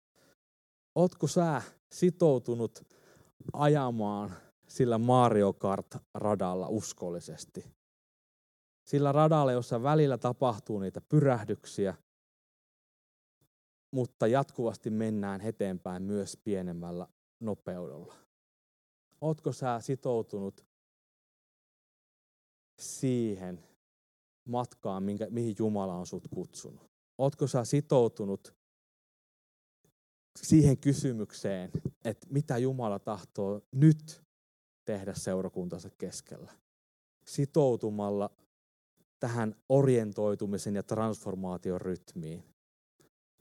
ootko 0.96 1.28
sä 1.28 1.62
sitoutunut 1.92 2.84
ajamaan 3.54 4.32
sillä 4.68 4.98
Mario 4.98 5.54
Kart-radalla 5.54 6.68
uskollisesti? 6.68 7.76
Sillä 8.84 9.12
radalla, 9.12 9.52
jossa 9.52 9.84
välillä 9.84 10.18
tapahtuu 10.18 10.80
niitä 10.80 11.02
pyrähdyksiä, 11.02 11.96
mutta 13.92 14.28
jatkuvasti 14.28 14.90
mennään 14.90 15.42
eteenpäin 15.42 16.04
myös 16.04 16.38
pienemmällä 16.44 17.08
nopeudella. 17.40 18.16
Ootko 19.22 19.52
sä 19.52 19.80
sitoutunut 19.80 20.66
siihen 22.80 23.64
matkaan, 24.48 25.04
mihin 25.30 25.56
Jumala 25.60 25.96
on 25.96 26.06
sut 26.06 26.28
kutsunut? 26.28 26.92
Ootko 27.18 27.48
sä 27.48 27.64
sitoutunut 27.64 28.55
siihen 30.42 30.78
kysymykseen, 30.78 31.72
että 32.06 32.28
mitä 32.30 32.58
Jumala 32.58 33.00
tahtoo 33.00 33.62
nyt 33.72 34.22
tehdä 34.86 35.14
seurakuntansa 35.14 35.90
keskellä? 35.98 36.52
Sitoutumalla 37.26 38.30
tähän 39.20 39.56
orientoitumisen 39.70 40.76
ja 40.76 40.84
transformaation 40.84 41.82
rytmiin, 41.82 42.44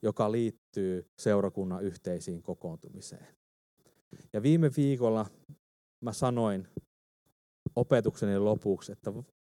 joka 0.02 0.32
liittyy 0.32 1.10
seurakunnan 1.18 1.84
yhteisiin 1.84 2.42
kokoontumiseen. 2.42 3.36
Ja 4.32 4.42
viime 4.42 4.70
viikolla 4.76 5.26
mä 6.00 6.12
sanoin 6.12 6.68
opetukseni 7.76 8.38
lopuksi, 8.38 8.92
että, 8.92 9.12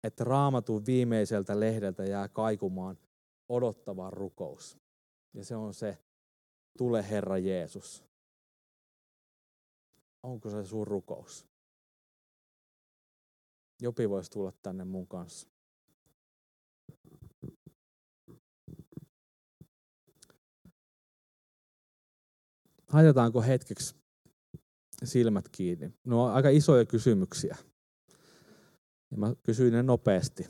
että 0.04 0.24
raamatun 0.24 0.86
viimeiseltä 0.86 1.60
lehdeltä 1.60 2.04
jää 2.04 2.28
kaikumaan 2.28 2.98
odottava 3.48 4.10
rukous. 4.10 4.78
Ja 5.34 5.44
se 5.44 5.56
on 5.56 5.74
se, 5.74 5.98
tule 6.76 7.10
Herra 7.10 7.38
Jeesus. 7.38 8.04
Onko 10.22 10.50
se 10.50 10.64
sun 10.64 10.86
rukous? 10.86 11.46
Jopi 13.82 14.10
voisi 14.10 14.30
tulla 14.30 14.52
tänne 14.62 14.84
mun 14.84 15.06
kanssa. 15.06 15.48
Haitetaanko 22.88 23.42
hetkeksi 23.42 23.94
silmät 25.04 25.48
kiinni? 25.48 25.92
No 26.04 26.24
on 26.24 26.32
aika 26.32 26.48
isoja 26.48 26.84
kysymyksiä. 26.84 27.56
Ja 29.10 29.16
mä 29.16 29.34
kysyin 29.42 29.72
ne 29.72 29.82
nopeasti. 29.82 30.46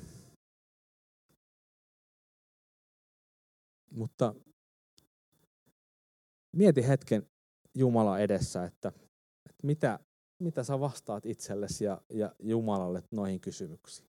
Mutta 3.90 4.34
mieti 6.56 6.88
hetken 6.88 7.26
Jumala 7.74 8.18
edessä, 8.18 8.64
että, 8.64 8.88
että 9.46 9.62
mitä, 9.62 9.98
mitä 10.38 10.62
sä 10.62 10.80
vastaat 10.80 11.26
itsellesi 11.26 11.84
ja, 11.84 12.00
ja 12.10 12.34
Jumalalle 12.38 13.02
noihin 13.10 13.40
kysymyksiin. 13.40 14.08